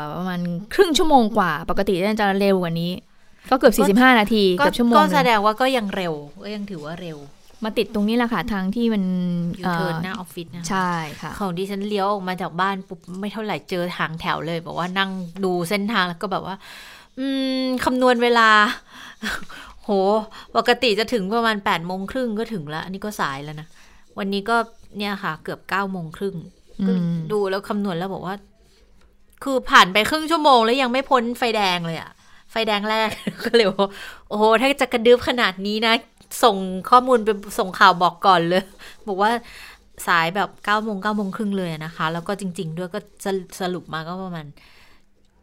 [0.00, 0.40] อประมาณ
[0.74, 2.92] ครึ่งชั่วโมงกว่า ปกติน่าจะเร็วกว่านี้
[3.50, 7.18] ก็เกือบ 45 นาทีก็เกือบชั่วโมงก็หนึ่งแสดงว่าก็ยังเร็วก็ยังถือว่าเร็ว
[7.64, 9.04] มาติดตรงนี้แหละค่ะทางที่มัน
[9.60, 10.90] ยูเทิร์นหน้าออฟฟิศนะใช่
[11.22, 15.10] ค่ะของดิฉันเลี้ยวออกมาจากบ้านปุ๊บไม่เท่าไหร่เจอทางแถวเลยบอกว่านั่ง
[15.44, 16.56] ดูเส้นทางแล้วก็แบบว่า
[17.18, 17.26] อื
[17.62, 18.48] มคำนวณเวลา
[19.84, 19.90] โห
[20.56, 23.68] ปกติจะถึงประมาณ8ปดโมงครึ่งก็ถึงแล้ว อันนี้ก็สายแล้วนะ
[24.18, 24.56] วันนี้ก็
[24.98, 26.36] เนี่ยค่ะ เกือบ9ก้าโมงครึ่ง
[26.80, 28.34] อืก็มดูแล้วคำนวณแล้วบอกว่า
[29.42, 32.10] คือผ่านไปครึ่งชั่วโมงแล้วยังไม่พ้นไฟแดงเลยอะ
[32.50, 33.08] ไฟแดงแรก
[33.44, 33.88] ก็เลยว่า
[34.28, 35.94] โอ้โห ถ้าจะกระดึบขนาดนี้นะ
[36.42, 36.56] ส่ง
[36.90, 38.62] ข้อมูลไปส่งข่าวบอกก่อนเลย
[39.08, 39.30] บอกว่า
[40.06, 43.30] สายแบบเก้าโมงเก้าโมงครึ่งเลยนะคะ แล้วก็จริง ๆ ด้วยก็จะ
[43.60, 44.46] สรุปมาก็ประมาณ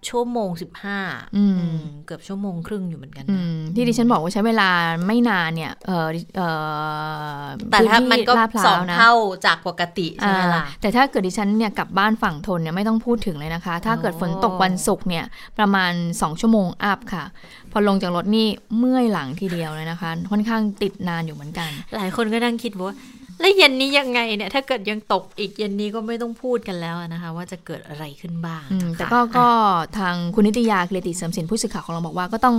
[0.09, 0.99] ชั่วโมงสิบห้า
[1.37, 1.59] อืม
[2.05, 4.69] เกือบชั่วโมงครึ่งอยู่เหมือนกันอืนะมที่ดิฉันบอกว่าใช้เวลา
[5.07, 6.41] ไม่นานเนี่ยเออเอ
[7.39, 9.13] อแต่ถ้ามันก็พื้ที่ลดพร้สวองนะเท่า
[9.45, 15.25] จากปกติใช่ไหมล่ะอ่าแต่ถ้าเกิดดิฉันเนี่ยกลับบ้านฝั่งทนเนี่ยไม่ต้องพูดถึงเลยนะคะ ถ้าเกิดฝนตกวันศุกร์เนี่ย
[15.57, 17.23] ประมาณ2ชั่วโมงอัพค่ะ
[17.71, 18.47] พอลงจากรถนี่
[18.77, 22.95] เมื่อยหลังทีเดียวเลยนะคะ ค่อนข้างติดนานอยู่เหมือนกัน หลายคนก็นั่งคิดว่า
[23.39, 29.47] แล้วเย็นนี้ยังไงเนี่ย ถ้าเกิดยังตกอีกเย็นนี้ก็ไม่ต้องพูดกันแล้วนะคะ ว่าจะเกิดอะไรขึ้นบ้างอืมนะคะแต่ก็ก็
[29.97, 32.55] ทางคุณนิตยาเกรติเสริมสินผู้สื่อข่าวของเราบอกว่าก็ต้อง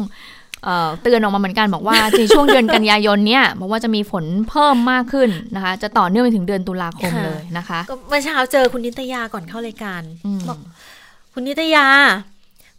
[0.64, 10.59] เอ่อเตือนออกมาเหมือนกันบอกว่าในช่วงเดือนกันยายนเนี่ยบอกว่าจะมีฝนเพิ่มมากขึ้นนะคะ จะต่อเนื่องไปถึงเดือนตุลาคมเลยนะคะก็เมื่อเช้าเจอคุณนิตยาก่อนเข้ารายการอืมบอก
[11.33, 11.87] คุณนิตยา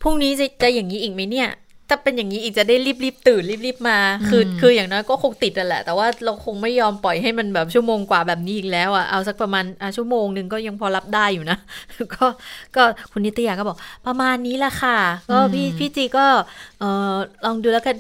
[0.02, 1.50] พรุ่งนี้จะจะอย่างนี้อีกไหมเนี่ย
[1.90, 11.58] ถ้าเป็นอย่างนี้อีกจะได้รีบรีบๆตื่นรีบรีบๆมา คือคืออย่างน้อยก็คงติดนั่นแหละ แต่ว่าเราคงไม่ยอมปล่อยให้มันแบบชั่วโมงกว่าแบบนี้อีกแล้วอะเอาสักประมาณอะชั่วโมงหนึ่งก็ยังพอรับได้อยู่นะ
[12.16, 12.26] ก็
[12.76, 13.78] ก็คุณนิตยาก็บอก
[14.08, 14.98] ประมาณนี้แหละค่ะ
[15.32, 16.26] ก็พี่พี่จีก็
[16.80, 16.84] เอ
[17.14, 17.16] อ
[17.46, 17.96] ลองดูแล้วกัน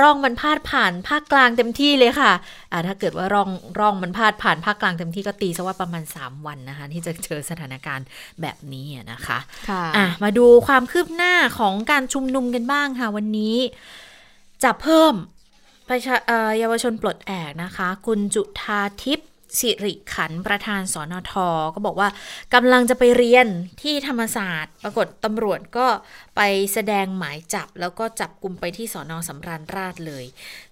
[0.00, 2.32] ร่องมันพาดผ่านภาคกลางเต็มที่เลยค่ะ
[2.72, 8.06] อ่าถ้าเกิดว่าร่องร่องมันพาดผ่านภาคกลางเต็มที่ก็ตีซะว่าประมาณ 3 วันนะคะ ที่จะเจอสถานการณ์
[8.40, 9.38] แบบนี้อะนะคะ
[9.68, 13.56] ค่ะอะมาดูความคืบหน้าของการชุมนุมกันบ้างค่ะวันนี้
[14.62, 15.14] จะเพิ่ม
[15.88, 16.16] ประชา
[16.58, 19.30] เยาวชนปลดแอกนะคะ คุณจุธาทิพย์
[19.60, 21.34] สิริขันประธานสอนอท
[21.74, 22.08] ก็บอกว่า
[22.54, 23.46] กำลังจะไปเรียน
[23.82, 25.86] ที่ธรรมศาสตร์ ปรากฏตำรวจก็
[26.36, 26.40] ไป
[26.72, 30.24] แสดงหมายจับ แล้วก็จับกลุ่มไปที่สอนอสำราญราชเลย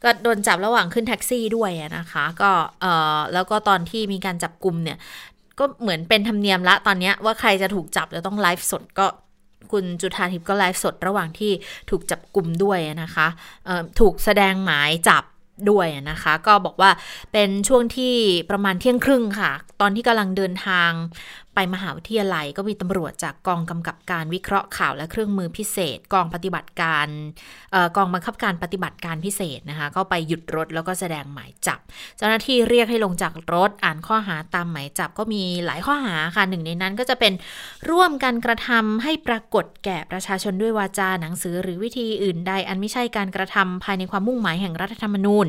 [0.03, 4.99] ก็โดนจับระหว่างขึ้นแท็กซี่ด้วยนะคะ ก็เออแล้วก็ตอนที่มีการจับกลุ่มเนี่ย
[5.59, 9.07] ก็เหมือนเป็นธรรมเนียมละตอนนี้ว่าใครจะถูกจับจะต้องไลฟ์สดก็
[9.73, 11.53] คุณจุธาทิพย์ก็ไลฟ์สดระหว่างที่
[11.91, 13.27] ถูกจับกลุ่มด้วยนะคะ
[14.01, 15.25] ถูกแสดงหมายจับ
[15.71, 16.91] ด้วยนะคะ ก็บอกว่า
[17.33, 18.15] เป็นช่วงที่
[18.51, 20.91] ประมาณเที่ยงครึ่งค่ะ ตอนที่กำลังเดินทาง
[21.55, 27.07] ไปมหาวิทยาลัยก็มีตำรวจจากกองกำกับการวิเคราะห์ข่าวและเครื่องมือพิเศษ กองปฏิบัติการ
[27.75, 31.79] ออกองบังคับการปฏิบัติการพิเศษนะคะก็ไปหยุดรถแล้วก็แสดงหมายจับ
[32.17, 37.33] เจ้าหน้าที่เรียกให้ลงจากรถอ่านข้อหาตามหมายจับก็มีหลายข้อหาค่ะหนึ่งในนั้นก็จะเป็น
[37.91, 45.49] ร่วมกันกระทำให้ปรากฏแก่ประชาชนด้วยวาจาหนังสือ หรือวิธีอื่นใดอันไม่ใช่การกระทำภายในความมุ่งหมายแห่งรัฐธรรมนูญ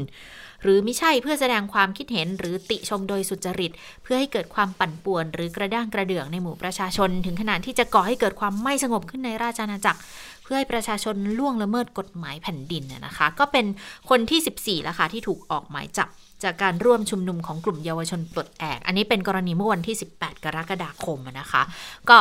[0.64, 3.72] หรือไม่ใช่เพื่อแสดงความคิดเห็นหรือติชมโดยสุจริต
[4.04, 10.00] เพื่อให้เกิดความปั่นป่วน หรือกระด้างกระเดื่องในหมู่ประชาชน ถึงขนาดที่จะก่อให้เกิดความไม่สงบขึ้นในราชอาณาจักร
[10.44, 13.66] เพื่อให้ประชาชนล่วงละเมิดกฎหมายแผ่นดินนะคะ ก็เป็น
[14.10, 16.08] คนที่ 14แล้วค่ะที่ถูกออกหมายจับ
[16.44, 21.62] จากการร่วมชุมนุมของกลุ่มเยาวชนปลดแอก อันนี้เป็นกรณีเมื่อวันที่ 18 กรกฎาคมนะคะ
[22.10, 22.18] ก็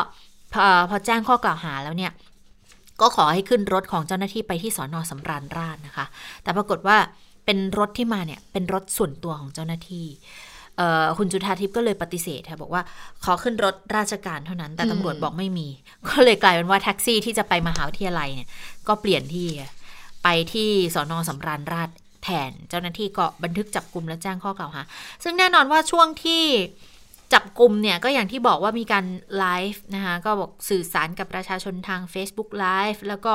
[0.52, 2.12] พอพอแจ้งข้อกล่าวหาแล้วเนี่ย
[3.00, 6.06] ก็ขอให้ขึ้นรถของเจ้าหน้าที่ไปที่สอนอสำราญราชนะคะ
[6.42, 6.96] แต่ปรากฏว่า
[7.44, 10.06] เป็นรถที่มาเนี่ยเป็นรถส่วนตัวของเจ้าหน้าที่
[11.18, 12.82] คุณจุธาทิพย์ก็เลยปฏิเสธค่ะบอกว่า
[13.24, 15.68] ขอขึ้นรถราชการเท่านั้น แต่ตำรวจบอกไม่มี
[16.08, 18.48] ก็เลยกลายเป็นว่าแท็กซี่ที่จะไปมหาวิทยาลัยเนี่ย
[18.88, 19.48] ก็เปลี่ยนที่
[20.22, 21.90] ไปที่สอนอสำราญราช
[22.24, 24.82] แทนเจ้าหน้าที่ก็บันทึกจับกลุ่มและแจ้งข้อกล่าวหา
[25.22, 26.42] ซึ่งแน่นอนว่าช่วงที่
[27.32, 29.04] จับกลุ่มเนี่ยก็อย่างที่บอกว่ามีการ
[29.38, 33.34] ไลฟ์นะคะก็บอกสื่อสารกับประชาชนทาง Facebook Live แล้วก็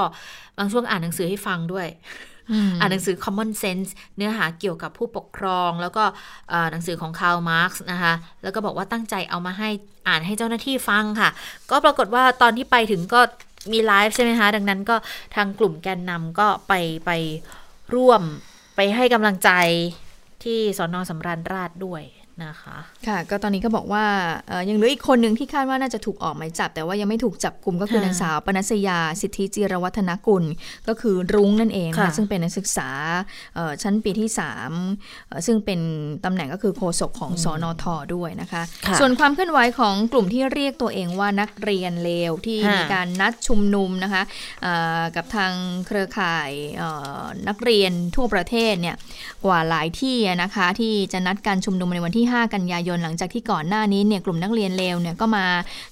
[0.58, 1.88] บางช่วงอ่านหนังสือให้ฟังด้วย
[2.80, 6.04] อ่านหนังสือ common sense เนื้อหาเกี่ยวกับผู้ปกครอง แล้วก็
[6.72, 9.70] หนังสือของคาร์ลมาร์กซ์นะคะ แล้วก็บอกว่าตั้งใจเอามาให้
[10.08, 11.30] อ่านให้เจ้าหน้าที่ฟังค่ะ
[11.72, 13.22] ก็ปรากฏว่าตอนที่ไปถึงก็
[13.72, 14.96] มีไลฟ์ใช่ไหมคะ ดังนั้นก็
[15.36, 16.74] ทางกลุ่มแกนนำก็ไป
[17.06, 17.12] ไป
[17.96, 18.22] ร่วม
[18.76, 19.52] ไปให้กำลังใจ
[20.44, 22.04] ที่สน.สำราญราษฎร์ด้วย
[22.46, 22.78] นะคะ
[23.08, 24.06] ค่ะก็ตอนนี้ก็บอกว่า
[24.70, 30.44] ยังเหลืออีกคนหนึ่งที่คาดว่าน่าจะถูกออกหมายจับ แต่ว่ายังไม่ถูกจับกลุ่มก็คือนางสาวปนัสยาสิทธิจิรวัฒนกุล
[30.88, 32.90] ก็คือรุ้งนั่นเองนะซึ่งเป็นนักศึกษา
[33.84, 34.30] ชั้นปีที่
[34.86, 35.80] 3 ซึ่งเป็น
[36.26, 38.62] ตำแหน่งก็คือโฆษกของสอนอทอด้วยนะคะ
[39.00, 44.24] ส่วนความเคลื่อนไหวของกลุ่มที่เรียกตัวเองว่านักเรียนเลวที่มีการนัดชุมนุมนะคะ
[45.16, 45.54] กับทาง
[45.88, 46.50] เครือข่าย
[47.48, 48.96] นักเรียนทั่วประเทศเนี่ย
[49.46, 55.46] กว่าหลายที่นะคะที่จะนัดการชุมนุมในวันที่5 กันยายนหลังจากที่ก่อนหน้านี้เนี่ยกลุ่มนักเรียนเลวเนี่ยก็มา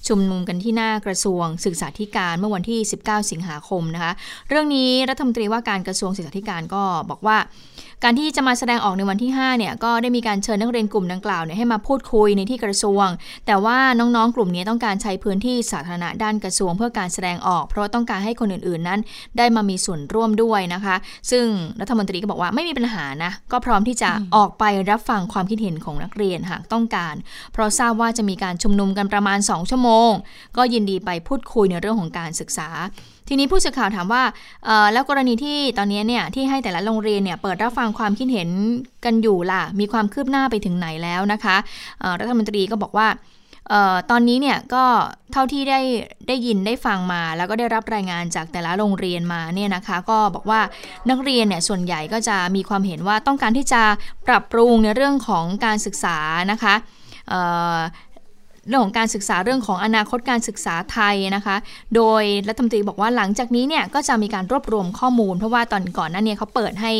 [0.08, 4.12] ชุมนุมกันที่หน้ากระทรวงศึกษาธิการเมื่อวันที่ 19 สิงหาคมนะคะ
[4.48, 7.36] เรื่องนี้รัฐมนตรีว่าการกระทรวงศึกษาธิการก็บอกว่า
[8.04, 13.06] การที่จะมาแสดงออกในวันที่5เนี่ยก็ได้มีการเชิญนักเรียนกลุ่มดังกล่าวเนี่ยให้มาพูดคุยในที่กระทรวง
[13.46, 19.00] แต่ว่าน้องๆ กลุ่มนี้ต้องการใช้พื้นที่สาธารณะด้านกระทรวงเพื่อการแสดงออก เพราะต้องการให้คนอื่นๆนั้น
[19.38, 20.96] ได้มามีส่วนร่วมด้วยนะคะ
[21.30, 21.44] ซึ่ง
[21.80, 27.14] รัฐมนตรีก็บอกว่าไม่มีปัญหานะก็พร้อมที่จะออกไปรับฟังความคิดเห็นของนักเรียนหากต้องการ
[27.52, 30.10] เพราะทราบว่าจะมีการชุมนุมกันประมาณ 2 ชั่วโมง
[30.56, 32.70] ก็ยินดีไปพูดคุยในเรื่องของการศึกษา
[33.28, 34.22] ทีนี้ผู้สื่อข่าวถามว่า
[34.92, 38.48] แล้วกรณีที่ตอนนี้เนี่ยที่ให้แต่ละโรงเรียนเนี่ยเปิดรับฟังความคิดเห็น
[39.04, 41.56] กันอยู่ล่ะ มีความคืบหน้าไปถึงไหนแล้วนะคะ
[42.20, 43.08] รัฐมนตรีก็บอกว่า
[44.10, 44.84] ตอนนี้เนี่ยก็
[45.32, 45.80] เท่าที่ได้
[46.28, 50.60] ได้ยินได้ฟังมา แล้วก็ได้รับรายงานจากแต่ละโรงเรียนมาเนี่ยนะคะ ก็บอกว่า
[51.10, 53.82] นักเรียนเนี่ยส่วนใหญ่ก็จะมีความเห็นว่าต้องการที่จะ
[54.26, 56.18] ปรับปรุงในเรื่องของการศึกษา
[56.52, 56.74] นะคะ
[58.68, 61.56] เรื่องของการศึกษาเรื่องของอนาคตการศึกษาไทยนะคะ
[61.96, 66.92] โดยรัฐมนตรีบอกว่าหลังจากนี้เนี่ยก็จะมีการรวบรวมข้อมูล เพราะว่าตอนก่อนหน้านี้เขาเปิดให้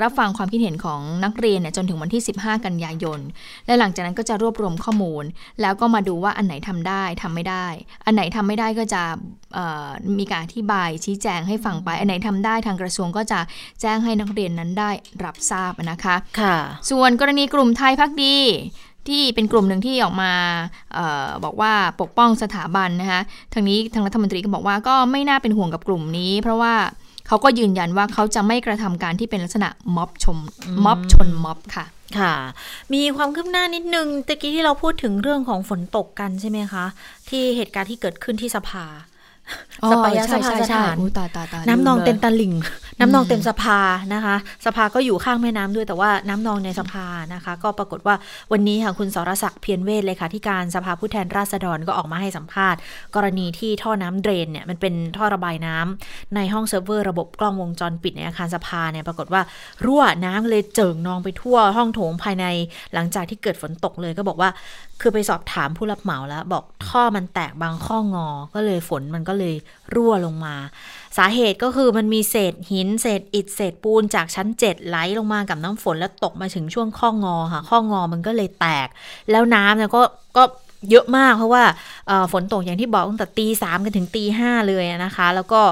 [0.00, 3.20] รับฟังความคิดเห็นของนักเรียนเนี่ยจนถึงวันที่ 15 กันยายน
[3.66, 5.24] และหลังจากนั้นก็จะรวบรวมข้อมูล
[5.60, 7.66] แล้วก็มาดูว่าอันไหนทำได้ทำไม่ได้
[8.04, 9.02] อันไหนทำไม่ได้ก็จะ
[10.18, 13.40] มีการอธิบายชี้แจงให้ฟังไป อันไหนทำได้ทางกระทรวงก็จะ
[13.80, 14.90] แจ้งให้นักเรียนนั้นได้
[15.24, 16.56] รับทราบนะคะค่ะ
[16.90, 18.36] ส่วนกรณีกลุ่มไทยพักดี
[19.08, 20.32] ที่เป็นกลุ่มหนึ่งที่ออกมา
[20.96, 23.20] ออบอกว่าปกป้องสถาบันนะคะ
[23.52, 26.74] ทางนี้ทางรัฐมนตรีก็บอกว่าก็ไม่น่าเป็นห่วงกับกลุ่มนี้ เพราะว่า
[27.28, 30.38] เขาก็ยืนยันว่าเขาจะไม่กระทำการที่เป็นลักษณะม็อบชม
[30.84, 31.84] ม็อบชนม็อบค่ะ
[32.18, 32.34] ค่ะ
[32.92, 36.84] มีความคืบหน้านิดนึงตะกี้ที่เราพูดถึงเรื่องของฝนตกกันใช่ไหมคะ
[37.28, 38.84] ที่เหตุการณ์ที่เกิดขึ้นที่สภา
[39.90, 40.96] สัปปายะสภาสถาน
[41.68, 42.54] น้ำนองเต็มตลิ่ง
[43.00, 43.78] น้ำนองเต็มสภา
[44.14, 44.36] นะคะ
[44.66, 48.14] สภาก็อยู่ข้างแม่น้ำด้วยแต่ว่าน้ำนองในสภานะคะ ก็ปรากฏว่า
[48.52, 52.80] วันนี้ค่ะคุณสรศักดิ์เพียรเวทเลยค่ะที่การสภาผู้แทนราษฎรก็ออกมาให้สัมภาษณ์
[53.14, 59.42] กรณีที่ท่อน้ำ drain เนี่ยมันเป็นท่อระบายน้ำในห้องเซิร์ฟเวอร์ระบบกล้องวงจรปิดในอาคารสภาเนี่ยปรากฏว่า
[59.84, 62.46] รั่วน้ำเลยเจิ่งนองไปทั่วห้องโถงภายใน
[62.94, 64.50] หลังจากที่เกิดฝนตกเลยก็บอกว่า
[65.00, 69.54] คือไปสอบถามผู้รับเหมาแล้ว บอกท่อมันแตกบางข้องอ ก็เลยฝนมันก็เลย
[69.94, 70.54] รั่วลงมา
[71.16, 78.88] สาเหตุก็คือมันมีเศษหิน เศษอิฐเศษปูนจากชั้นเจ็ดไหลลงมากับน้ำฝนแล้วตกมาถึงช่วงข้องอค่ะ ข้องอมันก็เลยแตก
[79.30, 80.02] แล้วน้ำเนี่ยก็
[80.36, 80.44] ก็
[80.90, 81.64] เยอะมากเพราะว่า
[82.32, 85.62] ฝนตกอย่างที่บอกตั้งแต่ตีสามกันถึงตีห้าเลยนะคะ แล้วก็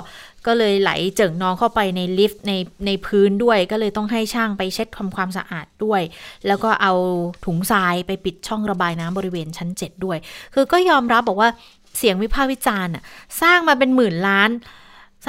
[0.47, 2.53] ก็เลยไหลเจิ่งนองเข้าไปในลิฟต์ใน
[2.87, 6.03] ในพื้นด้วย ก็เลยต้องให้ช่างไปเช็ดทำความสะอาดด้วย
[6.47, 6.93] แล้วก็เอา
[7.45, 10.19] ถุงทรายไปปิดช่องระบายน้ำบริเวณชั้น 7 ด้วย
[10.55, 11.51] คือก็ยอมรับบอกว่า
[11.99, 12.93] เสียงวิพากษ์วิจารณ์
[13.43, 14.51] สร้างมาเป็นหมื่นล้าน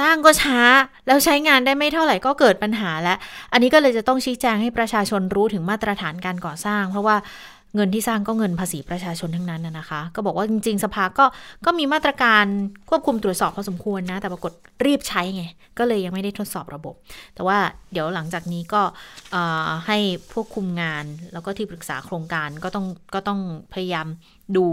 [0.02, 0.60] ร้างก็ช้า
[1.06, 3.18] แล้วใช้งานได้ไม่เท่าไหร่ก็เกิดปัญหาแล้ว
[3.52, 7.16] อันนี้ก็เลยจะต้องชี้แจงให้ประชาชนรู้ถึงมาตรฐานการก่อสร้าง เพราะว่า
[7.74, 11.24] เงินที่สร้างก็เงินภาษีประชาชนทั้งนั้นนะคะ ก็บอกว่าจริง ๆ สภาก็
[11.64, 12.44] ก็มีมาตรการ
[12.90, 14.52] ควบคุมตรวจสอบพอสมควรนะ แต่ปรากฏ
[14.86, 15.44] รีบใช้ไง
[15.78, 16.94] ก็เลยยังไม่ได้ทดสอบระบบ
[17.34, 17.58] แต่ว่า
[17.92, 18.82] เดี๋ยวหลังจากนี้ก็
[19.86, 19.98] ให้
[20.32, 23.40] พวกคุมงานแล้วก็ที่ปรึกษาโครงการก็ต้องก็ต้อง
[23.72, 24.06] พยายาม
[24.56, 24.66] ดู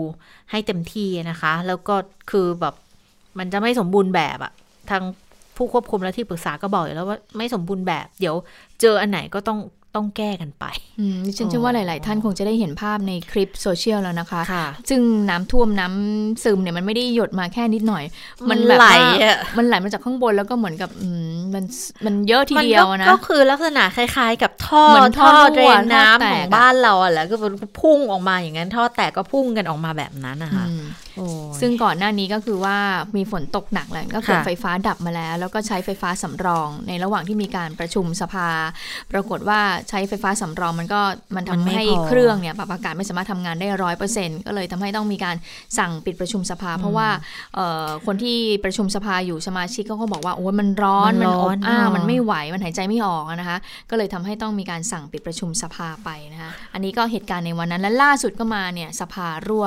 [0.52, 1.96] ให้เต็มที่นะคะ แล้วก็
[2.32, 2.76] คือแบบ
[3.40, 4.54] มันจะไม่สมบูรณ์แบบอะ
[4.92, 5.04] ทาง
[5.58, 8.36] ผู้ควบคุมและที่ปรึกษาก็บอกอยู่แล้วว่าไม่สมบูรณ์แบบ เดี๋ยว
[8.82, 9.60] เจออันไหนก็ต้อง
[9.96, 10.66] ต้องแก้กันไป
[11.00, 18.04] อืมดิฉันเชื่อว่าหลาย ๆ ท่านคงจะได้เห็นภาพในคลิปโซเชียลแล้วนะคะค่ะซึ่งน้ำท่วมน้ำซึมเนี่ยมันไม่ได้หยดมาแค่นิดหน่อย
[18.50, 21.64] มันแบบไหลว่าอะมันไหลมาจากข้างบนแล้วก็เหมือนกับอืมมัน
[22.06, 27.36] มันเยอะทีเดียวมันก็นะก็คือลักษณะคล้าย ๆ กับท่อเหมือนท่อเดรรั่วนน้ำท่อแตของกอะบ้านเราอะแหละก็
[27.82, 31.05] พุ่งออกมาอย่างนั้นท่อแตกก็พุ่งกันออกมาแบบนั้นนะคะอืมโอ้ย
[31.62, 32.78] ซึ่งก่อนหน้านี้ก็คือว่า
[33.16, 38.50] มีฝนตกหนักแหละก็เกิดค่ะไฟฟ้าดับมาแล้ว แล้วก็ใช้ไฟฟ้าสำรอง ในระหว่างที่มีการประชุมสภา
[39.12, 39.60] ปรากฏว่า
[39.90, 41.02] ใช้ไฟฟ้าสำรองมันก็
[41.36, 45.36] มันทำมันไม่ให้พอเครื่องเนี่ยปรับอากาศไม่สามารถทำงานได้ร้อยเปอร์เซ็นต์ก็เลยทำให้ต้องมีการ
[45.78, 47.08] สั่งปิดประชุมสภา เพราะว่า
[47.56, 53.58] เอ่อคนที่ประชุมสภาอยู่สมาชิกก็บอกว่าโอ้ยมันร้อนมันมันร้ออนบอ้าวอ่ามัมันไม่ไหวมันหายใจไม่ออกอะนะคะ
[53.90, 59.66] ก็เลยทำให้ต้องมีการสั่งปิดประชุมสภาไปนะคะอันนี้ก็เหตุการณ์ในวันนั้นและล่าสุดก็มาเนี่ยสภารั่ว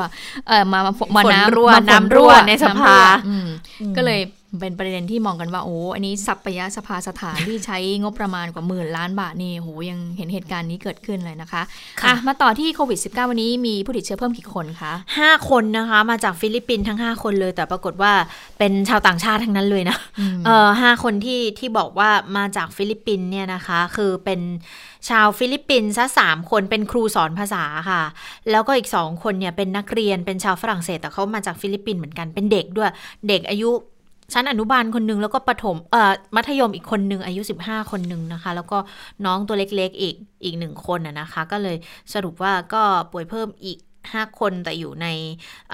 [0.49, 3.49] เอ่อมามามาฝนน้ำรั่วมาฝน้ำรั่วในสภาน้ำรั่วอืม
[3.97, 4.21] ก็เลย
[4.61, 11.63] เป็นประเด็นที่มองกันว่าโอ้อันนี้สัปยะสภาสถานที่ใช้งบประมาณกว่าหมื่นล้านบาทนี่โหยังเห็นเหตุการณ์นี้เกิดขึ้นเลยนะคะ
[12.01, 18.13] ค่ะอะมาต่อที่โควิด -19 วันนี้มีผู้ติดเชื้อเพิ่มกี่คนคะห้าคนนะคะ มาจากฟิลิปปินส์ทั้งห้าคนเลย แต่ปรากฏว่า
[18.59, 19.97] เป็นชาวต่างชาติทั้งนั้นเลยนะ
[20.47, 24.41] เออห้าคนที่ที่บอกว่ามาจากฟิลิปปินส์เนี่ยนะคะ คือเป็น
[25.09, 28.03] ชาวฟิลิปปินส์ซะสามคนเป็นครูสอนภาษาค่ะ
[28.51, 32.91] แล้วก็อีกสองคนเนี่ยเป็นนักเรียนเป็นชาวฝรั่งเศสแต่เขามาจากฟิลิปปินส์เหมือนกันเป็นเด็กด้วย
[33.29, 33.71] เด็กอายุ
[34.33, 38.79] ชั้นอนุบาลคนหนึงแล้วก็ประถมเอ่อมัธยมอีกคนหนึ่งอายุ 15 คนหนึ่งนะคะ แล้วก็
[39.25, 40.15] น้องตัวเล็กๆอีก
[40.45, 41.77] อีกหนึ่งคนนะคะ ก็เลย
[42.15, 45.07] สรุปว่าก็ป่วยเพิ่มอีก 5 คนแต่อยู่ใน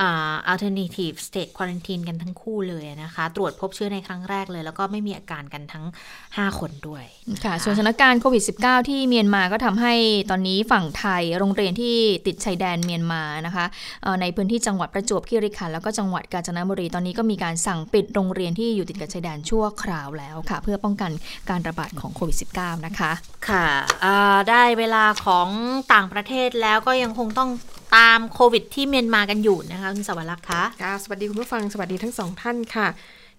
[0.01, 5.85] อ่า alternative state quarantine กันทั้งคู่เลยนะคะ ตรวจพบเชื้อในครั้งแรกเลย แล้วก็ไม่มีอาการกันทั้ง
[6.22, 7.05] 5 คนด้วย
[7.45, 9.95] ค่ะส่วนสถานการณ์โควิด -19 ที่เมียนมาก็ทำให้
[10.31, 11.97] ตอนนี้ฝั่งไทยโรงเรียนที่
[12.27, 13.66] ติดชายแดนเมียนมานะคะ
[14.03, 21.11] เอ่อในพื้นที่จังหวัดประจวบคีรีขันธ์แล้วก็จังหวัดกาญจนบุรีตอนนี้ก็มีการสั่งปิดโรงเรียนที่อยู่ติดกับชายแดนชั่วคราวแล้วค่ะ เพื่อป้องกัน
[21.51, 23.12] การระบาดของโควิด -19 นะคะ
[23.49, 23.66] ค่ะ
[24.05, 25.49] อ่าได้เวลาของ
[25.93, 27.51] ต่างประเทศแล้วก็ยังคงต้อง
[27.97, 32.88] ตามโควิดที่เมียนมากันอยู่นะคะคุณสวรรค์คะค่ะสวัสดีคุณผู้ฟังสวัสดีทั้งสองท่านค่ะ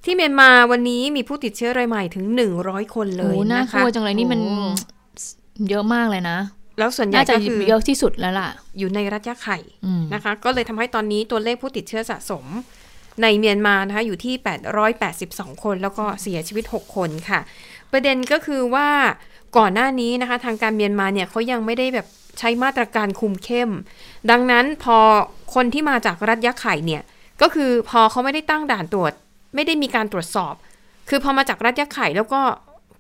[0.04, 2.26] ที่เมียนมาวันนี้มีผู้ติดเชื้อรายใหม่ถึง
[2.60, 4.56] 100 คนเลโอ้ยน่านะกคะลัวจังเลยนี่มันโอ้
[5.70, 6.38] เยอะมากเลยนะ
[6.80, 12.46] แล้วส่วนใหญ่น่าจะก็คือเยอะที่สุดแล้วล่ะ อยู่ในรัฐยะไข่อืมนะคะ ก็เลยทำให้ตอนนี้ตัวเลขผู้ติดเชื้อสะสม
[13.22, 14.36] ในเมียนมานะคะอยู่ที่
[14.96, 17.40] 882 คน แล้วก็เสียชีวิต 6 คนค่ะ
[17.92, 18.90] ประเด็นก็คือว่า
[19.58, 22.08] ก่อนหน้านี้นะคะ ทางการเมียนมาเนี่ยเขายังไม่ได้แบบ
[22.40, 23.70] ใช้มาตรการคุมเข้ม
[24.32, 24.98] ดังนั้นพอ
[25.54, 27.02] คนที่มาจากรัฐยะไข่เนี่ย
[27.42, 29.14] ก็คือพอเขาไม่ได้ตั้งด่านตรวจ
[29.56, 30.54] ไม่ได้มีการตรวจสอบ
[31.10, 32.42] คือพอมาจากรัฐยะไข่แล้วก็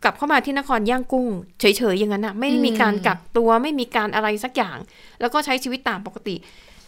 [0.04, 1.28] กลับเข้ามาที่นครย่างกุ้ง
[1.60, 4.78] เฉยๆอย่างนั้นอะไม่ได้มีการกักตัวไม่มีการอะไรสักอย่าง
[5.22, 6.36] แล้วก็ใช้ชีวิตตามปกติ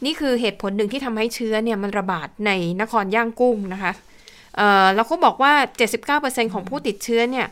[0.06, 3.92] นี่คือเหตุผลหนึ่งที่ทำให้เชื้อเนี่ยมันระบาดในนครย่างกุ้งนะคะ
[4.58, 5.54] เอ่อแล้วเขาบอกว่า
[6.04, 7.48] 79%ของผู้ติดเชื้อเนี่ย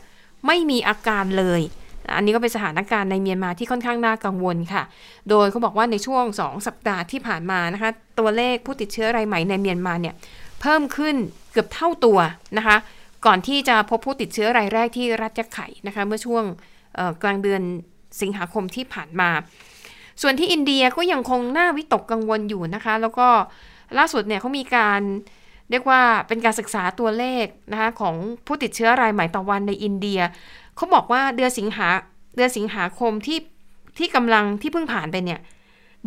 [0.46, 1.60] ไม่มีอาการเลย
[2.14, 4.82] อันนี้ก็เป็นสถานการณ์ในเมียนมาที่ค่อนข้างน่ากังวลค่ะ
[5.30, 10.14] โดยเขาบอกว่าในช่วง 2 สัปดาห์ที่ผ่านมานะคะ ตัวเลขผู้ติดเชื้อรายใหม่ในเมียนมาเนี่ย
[10.60, 11.16] เพิ่มขึ้น
[11.52, 12.18] เกือบเท่าตัว
[12.58, 12.76] นะคะ
[13.26, 16.44] ก่อนที่จะพบผู้ติดเชื้อรายแรกที่รัฐยะไข่นะคะ เมื่อช่วง
[17.22, 17.62] กลางเดือน
[18.20, 19.30] สิงหาคมที่ผ่านมา
[20.22, 23.28] ส่วนที่อินเดียก็ยังคงน่าวิตกกังวลอยู่นะคะ แล้วก็
[23.98, 25.00] ล่าสุดเนี่ยเขามีการ
[25.70, 28.14] เรียกว่าเป็นการศึกษาตัวเลขนะคะของ
[28.46, 30.20] ผู้ติดเชื้อรายใหม่ต่อวันในอินเดีย
[30.76, 31.88] เขาบอกว่าเดือนสิงหา
[32.36, 33.38] เดือนสิงหาคมที่
[33.98, 35.40] ที่กำลังที่เพิ่งผ่านไปเนี่ย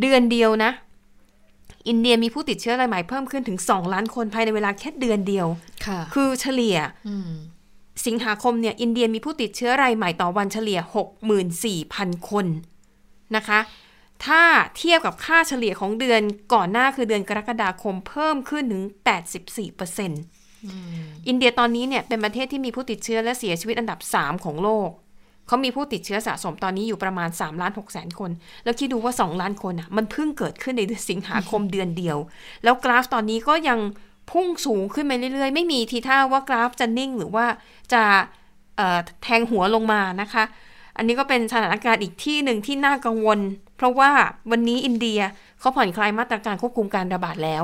[0.02, 0.72] เดือนเดียวนะ
[1.88, 5.48] อินเดียมีผู้ติดเชื้อรายใหม่เพิ่มขึ้นถึง2ล้านคนภายในเวลาแค่เดือนเดียว
[5.86, 7.32] ค่ะคือเฉลี่ยอืม
[8.06, 10.80] สิงหาคมเนี่ยอินเดียมีผู้ติดเชื้อรายใหม่ต่อวันเฉลี่ย
[11.54, 12.46] 64,000 คน
[13.36, 13.60] นะคะ
[14.26, 14.42] ถ้า
[14.78, 16.22] เทียบกับค่าเฉลี่ยของเดือน
[16.54, 18.84] ก่อนหน้าคือเดือนกรกฎาคมเพิ่มขึ้นถึง
[19.46, 20.14] 84%อิน
[21.28, 24.89] อินเดียตอนนี้เนี่ยเป็นประเทศที่มีผู้ติดเชื้อและเสียชีวิตอันดับ 3 ของโลก
[25.47, 28.32] เขามีผู้ติดเชื้อสะสมตอนนี้อยู่ประมาณ3ล้าน6แสนคน
[28.64, 32.18] แล้วคิดดูว่า 2 ล้านคนอะมันเพิ่งเกิดขึ้นในเดือนสิงหาคมเดือนเดียว
[32.64, 33.80] แล้วกราฟตอนนี้ก็ยัง
[34.32, 37.45] พุ่งสูงขึ้นไปเรื่อยๆ ไม่มีทีท่าว่ากราฟจะนิ่งหรือว่า
[37.93, 38.03] จะ
[39.24, 40.43] แทงหัวลงมานะคะ
[40.97, 43.39] อันนี้ก็เป็นสถานการณ์อีกที่หนึ่งที่น่ากังวล
[43.78, 44.12] เพราะว่า
[44.51, 45.20] วันนี้อินเดีย
[45.60, 47.64] เขาผ่อนคลายมาตรการควบคุมการระบาดแล้ว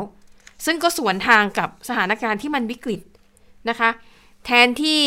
[0.66, 3.02] ซึ่งก็สวนทางกับสถานการณ์ที่มันวิกฤต
[3.70, 3.90] นะคะ
[4.46, 5.02] แทนที่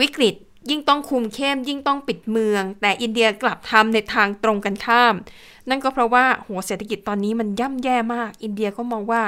[0.00, 0.34] วิกฤต
[0.70, 5.14] ยิ่งต้องคุมเข้ม ยิ่งต้องปิดเมือง แต่อินเดียกลับทำในทางตรงกันข้าม
[5.68, 9.22] นั่นก็เพราะว่าหัวเศรษฐกิจตอนนี้มันย่ำแย่มาก อินเดียก็มองว่า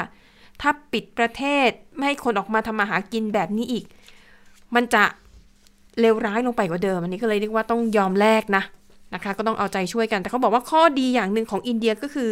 [0.61, 3.85] ถ้าปิดประเทศไม่ให้คนออกมาทำมาหากินแบบนี้อีก
[4.75, 5.05] มันจะ
[6.01, 8.63] เลวร้ายลงไปกว่าเดิม อันนี้ก็เลยเรียกว่าต้องยอมแลกนะ
[9.15, 12.31] นะคะก็ต้องเอาใจช่วยกัน แต่เขาบอกว่าข้อดีอย่างหนึ่งของอินเดียก็คือ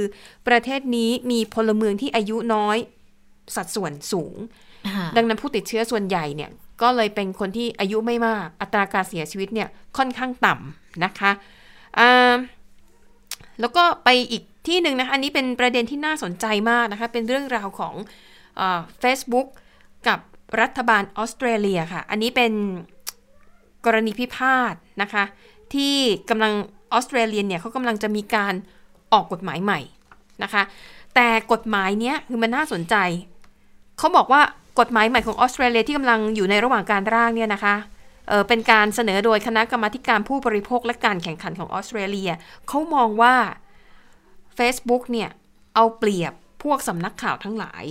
[0.48, 2.76] ประเทศนี้มีพลเมืองที่อายุน้อย
[3.56, 4.36] สัดส่วนสูง
[5.16, 6.50] ดังนั้นผู้ติดเชื้อส่วนใหญ่เนี่ย
[6.82, 11.30] ก็เลยเป็นคนที่อายุไม่มาก อัตราการเสียชีวิตเนี่ยค่อนข้างต่ำนะคะ
[11.98, 12.34] อ่า
[13.60, 17.94] แล้วก็ไปอีกที่หนึ่งนะคะ อันนี้เป็นประเด็นที่น่าสนใจมากนะคะ เป็นเรื่องราวของ
[19.00, 19.46] เฟซบุ๊ก
[20.08, 20.18] กับ
[20.60, 22.52] รัฐบาลออสเตรเลียค่ะ อันนี้เป็น
[23.86, 25.24] กรณีพิพาทนะคะ
[25.74, 25.94] ที่
[26.30, 26.52] กำลัง
[26.92, 28.54] ออสเตรเลียเนี่ยเขากำลังจะมีการ
[29.12, 29.80] ออกกฎหมายใหม่
[30.42, 30.62] นะคะ
[31.14, 32.96] แต่กฎหมายเนี้ยคือมันน่าสนใจ
[33.98, 34.42] เขาบอกว่า
[34.78, 37.74] กฎหมายใหม่ของออสเตรเลียที่กำลังอยู่ในระหว่างการร่างเนี่ยนะคะ
[38.28, 42.30] เเป็นการเสนอโดยคณะกรรมาการผู้บริโภคและการแข่งขันของออสเตรเลีย
[42.68, 43.34] เขามองว่า
[44.58, 45.30] Facebook เนี่ย
[45.74, 46.32] เอาเปรียบ
[46.62, 47.84] พวกสำนักข่าวทั้งหลาย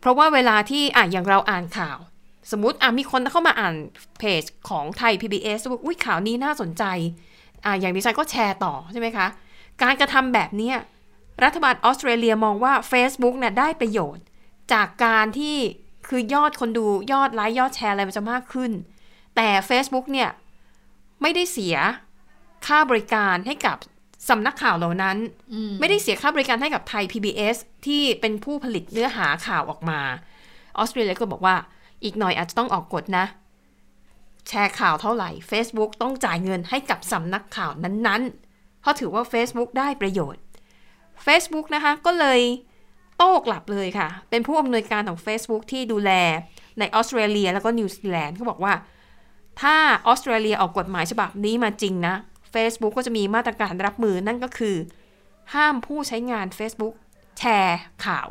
[0.00, 1.98] เพราะว่าเวลาที่อะอย่างเราอ่านข่าว
[2.50, 3.74] สมมติอะมีคนเข้ามาอ่าน
[4.18, 6.84] เพจของไทย PBS ว่าอุ้ยข่าวนี้น่าสนใจ
[7.64, 9.26] อะอย่างดิฉันก็แชร์ต่อใช่ไหมคะ
[9.82, 10.72] การกระทำแบบนี้
[11.44, 14.24] รัฐบาลออสเตรเลียมองว่า Facebook เนี่ยได้ประโยชน์
[14.72, 15.56] จากการที่
[16.08, 18.70] คือยอดคนดูยอดไลค์ยอดแชร์อะไรมันจะมากขึ้น
[19.36, 20.30] แต่ Facebook เนี่ย
[21.22, 21.76] ไม่ได้เสีย
[22.66, 23.76] ค่าบริการให้กับ
[24.28, 25.16] สำนักข่าวเหล่านั้น
[25.80, 27.56] ไม่ได้เสียค่าบริการให้กับไทย PBS
[27.86, 30.00] ที่เป็นผู้ผลิตเนื้อหาข่าวออกมา
[30.78, 31.56] ออสเตรเลียก็บอกว่า
[32.04, 33.24] อีกหน่อยอาจจะต้องออกกฎนะ
[34.48, 40.42] แชร์ข่าวเท่าไหร่ Facebook ต้องจ่ายเงินให้กับสำนักข่าวนั้นๆ เพราะถือว่า Facebook ได้ประโยชน์
[41.26, 42.40] Facebook นะคะก็เลย
[43.16, 46.10] โต้กลับเลยค่ะ เป็นผู้อำนวยการของ Facebook ที่ดูแล
[46.78, 48.74] ในออสเตรเลียแล้วก็นิวซีแลนด์เขาบอกว่า
[49.60, 52.14] ถ้าออสเตรเลียออกกฎหมายฉบับนี้มาจริงนะ
[52.54, 54.76] Facebook ก็จะมีมาตรการรับมือนั่นก็คือ
[55.54, 56.94] ห้ามผู้ใช้งาน Facebook
[57.38, 58.28] แชร์ข่าว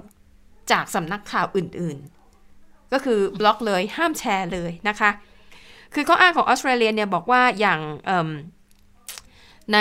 [0.72, 5.10] จากสำนักข่าวอื่นๆ ก็คือบล็อกเลยห้ามแชร์เลยนะคะ
[5.94, 7.80] คือข้ออ้างของออสเตรเลียเนี่ยบอกว่าอย่าง
[9.74, 9.80] ใน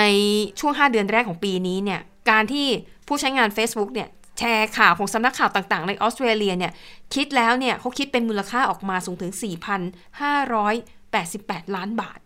[0.59, 2.67] ช่วง 5 เดือนแรกของปีนี้เนี่ย การที่
[3.07, 6.71] ผู้ใช้งาน Facebook เนี่ย แชร์ข่าวของสำนักข่าวต่างๆ ในออสเตรเลียเนี่ย
[7.13, 9.31] คิดแล้วเนี่ยเขาคิดเป็นมูลค่าออกมาสูงถึง
[10.93, 12.19] 4,588 ล้านบาท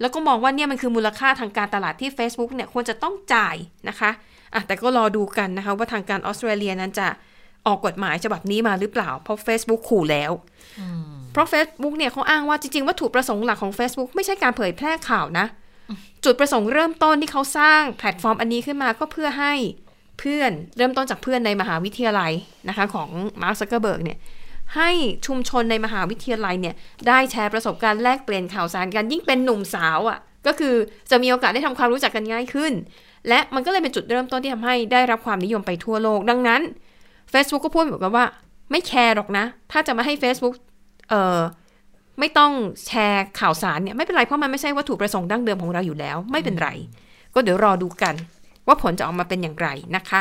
[0.00, 3.56] แล้วก็มองว่าเนี่ยมันคือมูลค่าทางการตลาดที่ Facebook เนี่ยควรจะต้องจ่าย
[3.88, 4.10] นะคะ
[4.54, 7.08] อะแต่ก็รอดูกันนะคะว่าทางการออสเตรเลียนั้นจะ
[7.66, 10.32] ออกกฎหมายฉบับนี้มาหรือเปล่า เพราะ Facebook ขู่แล้ว
[11.32, 15.46] เพราะ Facebook เนี่ยเขาอ้างว่าจริง ๆ วัตถุประสงค์หลักของ Facebook ไม่ใช่การเผยแพร่ข่าวนะ
[16.24, 19.54] จุดประสงค์เริ่มต้นที่เขาสร้างแพลตฟอร์มอันนี้ขึ้นมาก็เพื่อให้
[20.18, 22.32] เพื่อนเริ่มต้นจากเพื่อนในมหาวิทยาลัย
[22.68, 23.10] นะคะของ
[23.42, 24.18] มาร์คซักเกอร์เบิร์กเนี่ย
[24.76, 24.90] ให้
[25.26, 26.74] ชุมชนในมหาวิทยาลัยเนี่ย
[27.08, 30.74] ได้แชร์ประสบการณ์แลกเปลี่ยนข่าวสารกันยิ่งเป็นหนุ่มสาวอะ่ะก็คือ
[31.10, 32.72] จะมีโอกาสได้ทำความรู้จักกันง่ายขึ้น
[33.28, 36.60] และมันก็เลยเป็นจุดเริ่มต้นที่ทำให้ได้รับความนิยมไปทั่วโลก ดังนั้น
[37.32, 38.26] Facebook ก็พูดเหมือนกันว่า
[38.70, 40.54] ไม่แคร์หรอกนะ ถ้าจะมาให้ Facebook
[41.10, 41.40] เอ่อ
[42.20, 42.52] ไม่ต้อง
[42.86, 46.68] แชร์ข่าวสารเนี่ยไม่เป็นไรเพราะมันไม่ใช่วัตถุประสงค์ดั้งเดิมของเราอยู่แล้ว ไม่เป็นไร
[47.34, 48.14] ก็เดี๋ยวรอดูกัน
[48.66, 50.20] ว่าผลจะออกมาเป็นอย่างไรนะคะ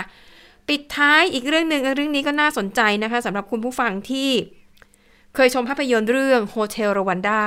[0.68, 4.30] ปิดท้ายอีกเรื่องหนึ่งเรื่องนี้ก็น่าสนใจนะคะสำหรับคุณผู้ฟังที่
[5.36, 7.42] เคยชมภาพยนตร์เรื่อง Hotel Rwanda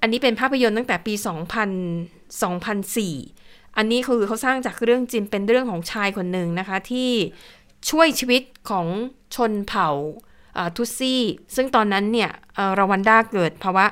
[0.00, 7.10] อันนี้เป็นภาพยนตร์ตั้งแต่ปี 2000 2004 อันนี้คือเขาสร้างจากเรื่องจริงเป็นเรื่องของชายคนหนึ่งนะคะ ที่
[7.90, 8.86] ช่วยชีวิตของ
[9.34, 9.90] ชนเผ่า
[10.76, 11.22] ทุซี่
[11.56, 12.30] ซึ่งตอนนั้นเนี่ย
[12.78, 13.86] รวันดาเกิดภาวะ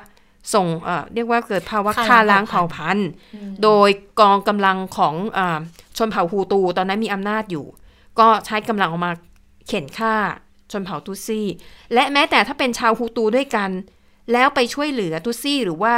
[0.53, 0.67] ส่ง
[1.13, 3.09] เรียกว่าเกิดภาวะฆ่าล้างเผ่าพันธุ์
[3.63, 3.89] โดย
[4.19, 5.39] กองกำลังของอ
[5.97, 7.65] ชนเผ่าฮูตูตอนนั้นมีอำนาจอยู่
[8.19, 9.11] ก็ใช้กำลังออกมา
[9.67, 10.15] เข็นฆ่า
[10.71, 11.47] ชนเผ่าทุซี่
[11.93, 13.69] และแม้แต่ถ้าเป็นชาวฮูตูด้วยกัน
[14.31, 15.95] แล้วไปช่วยเหลือทุซี่หรือว่า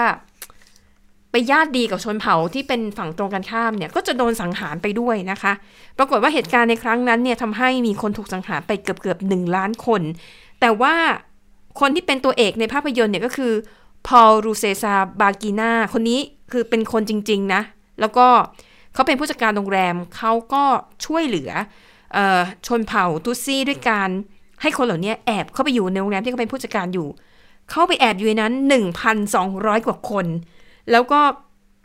[1.32, 5.54] ไปญาติดีกับชนเผ่าที่เป็นฝั่งตรงกันข้ามเนี่ยก็จะโดนสังหารไปด้วยนะคะ
[5.98, 10.02] ปรากฏว่าเหตุการณ์ในครั้งนั้นเนี่ยทำให้มีคนถูกสังหารไปเกือบเกือบหนึ่งล้านคน
[10.62, 10.96] แต่ว่า
[11.80, 13.54] คนที่เป็นตัวเอกในภาพยนตร์เนี่ยก็คือ
[14.08, 16.20] พอลรูเซซาบากีนาคนนี้
[16.52, 17.62] คือเป็นคนจริง ๆ นะ
[18.00, 18.28] แล้วก็
[18.96, 20.64] เขาเป็นผู้จัดการโรงแรมเขาก็
[21.06, 21.52] ช่วยเหลือ
[22.18, 22.20] อ
[22.68, 24.10] ชนเผ่าตุซี่ด้วยการ
[24.62, 27.08] ให้คนเหล่านี้แอบเข้าไปอยู่ในโรงแรมที่เขาเป็นผู้จัดการอยู่
[27.72, 28.54] เข้าไปแอบอยู่ในนั้น
[29.20, 30.26] 1,200 กว่าคน
[30.92, 31.20] แล้วก็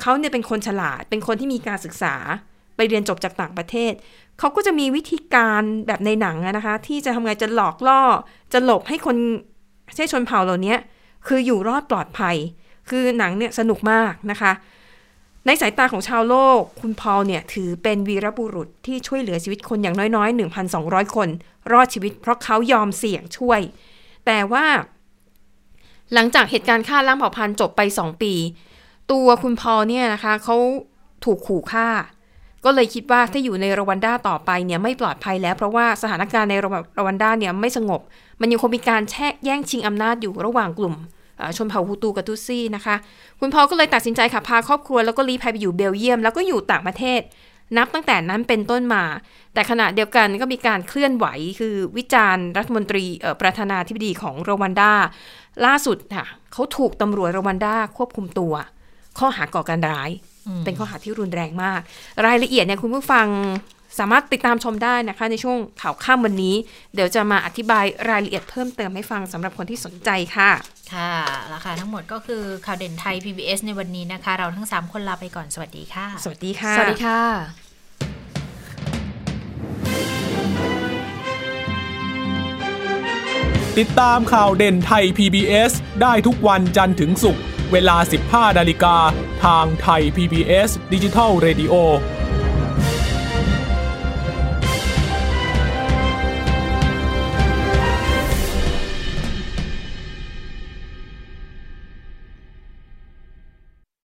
[0.00, 2.14] เขาเนี่ยเป็นคนฉลาด เป็นคนที่มีการศึกษา
[2.76, 3.92] ไปเรียนจบจากต่างประเทศ
[4.38, 8.02] เขาก็จะมีวิธีการแบบในหนังนะคะ ที่จะทำไงจะหลอกล่อ
[8.52, 9.16] จะหลบให้คน
[9.96, 10.74] ใช่ชนเผ่าเหล่านี้
[11.26, 12.36] คืออยู่รอดปลอดภัย
[12.88, 14.52] คือหนังเนี่ยสนุกมากนะคะ
[15.46, 20.38] ในสายตาของชาวโลก คุณพอลเนี่ยถือเป็นวีรบุรุษที่ช่วยเหลือชีวิตคนอย่างน้อยๆ
[20.72, 21.28] 1,200 คน
[21.72, 23.60] รอดชีวิตเพราะเขายอมเสี่ยงช่วย
[24.26, 24.66] แต่ว่า
[26.14, 28.34] หลังจากเหตุการณ์ฆ่าล้างเผ่าพันธุ์จบไป 2 ปี
[29.12, 30.56] ตัวคุณพอลเนี่ยนะคะเขา
[31.24, 31.88] ถูกขู่ฆ่า
[32.64, 36.54] ก็เลยคิดว่าถ้าอยู่ในรวันด้าต่อไปเนี่ยไม่ปลอดภัยแล้ว เพราะว่าสถานการณ์ใน
[36.98, 38.00] รวันด้าเนี่ยไม่สงบ
[38.40, 40.94] มันยังคงมีการแช่แย่งชิงอำนาจอยู่ระหว่างกลุ่ม
[41.56, 42.96] ชนเผ่าฮูตูกับตุตซี่นะคะ
[43.40, 47.20] คุณพอลก็เลยตัดสินใจค่ะพาครอบครัวแล้วก็ลี้ภัยไปอยู่เบลเยียม แล้วก็อยู่ต่างประเทศ
[47.76, 49.04] นับตั้งแต่นั้นเป็นต้นมา
[49.54, 51.26] แต่ขณะเดียวกันก็มีการเคลื่อนไหว
[51.60, 54.92] คือวิจารณ์รัฐมนตรีเอ่อประธานาธิบดีของรวันดา
[55.66, 58.54] ล่าสุดค่ะเขาถูกตำรวจรวันดาควบคุมตัว
[59.18, 60.10] ข้อหาก่อการร้าย
[60.64, 61.80] เป็นข้อหาที่รุนแรงมาก
[62.26, 63.26] รายละเอียดเนี่ยคุณผู้ฟัง
[63.98, 66.54] สามารถติดตามชมได้นะคะ ในช่วงข่าวข้ามวันนี้
[66.94, 70.50] เดี๋ยวจะมาอธิบายรายละเอียดเพิ่มเติมให้ฟังสำหรับคนที่สนใจค่ะ
[70.94, 71.12] ค่ะ
[71.54, 77.20] ราคาทั้งหมดก็คือข่าวเด่นไทย PBS ในวันนี้นะคะ เราทั้ง 3 คนลาไปก่อนสวัสดีค่ะ สวัสดีค่ะ สวัสดีค่ะ
[83.78, 85.72] ติดตามข่าวเด่นไทย PBS
[86.02, 87.96] ได้ทุกวันจันทร์ถึงศุกร์เวลา
[88.50, 88.96] 15 นาฬิกา
[89.44, 91.74] ทางไทย PBS ดิจิทัล Radio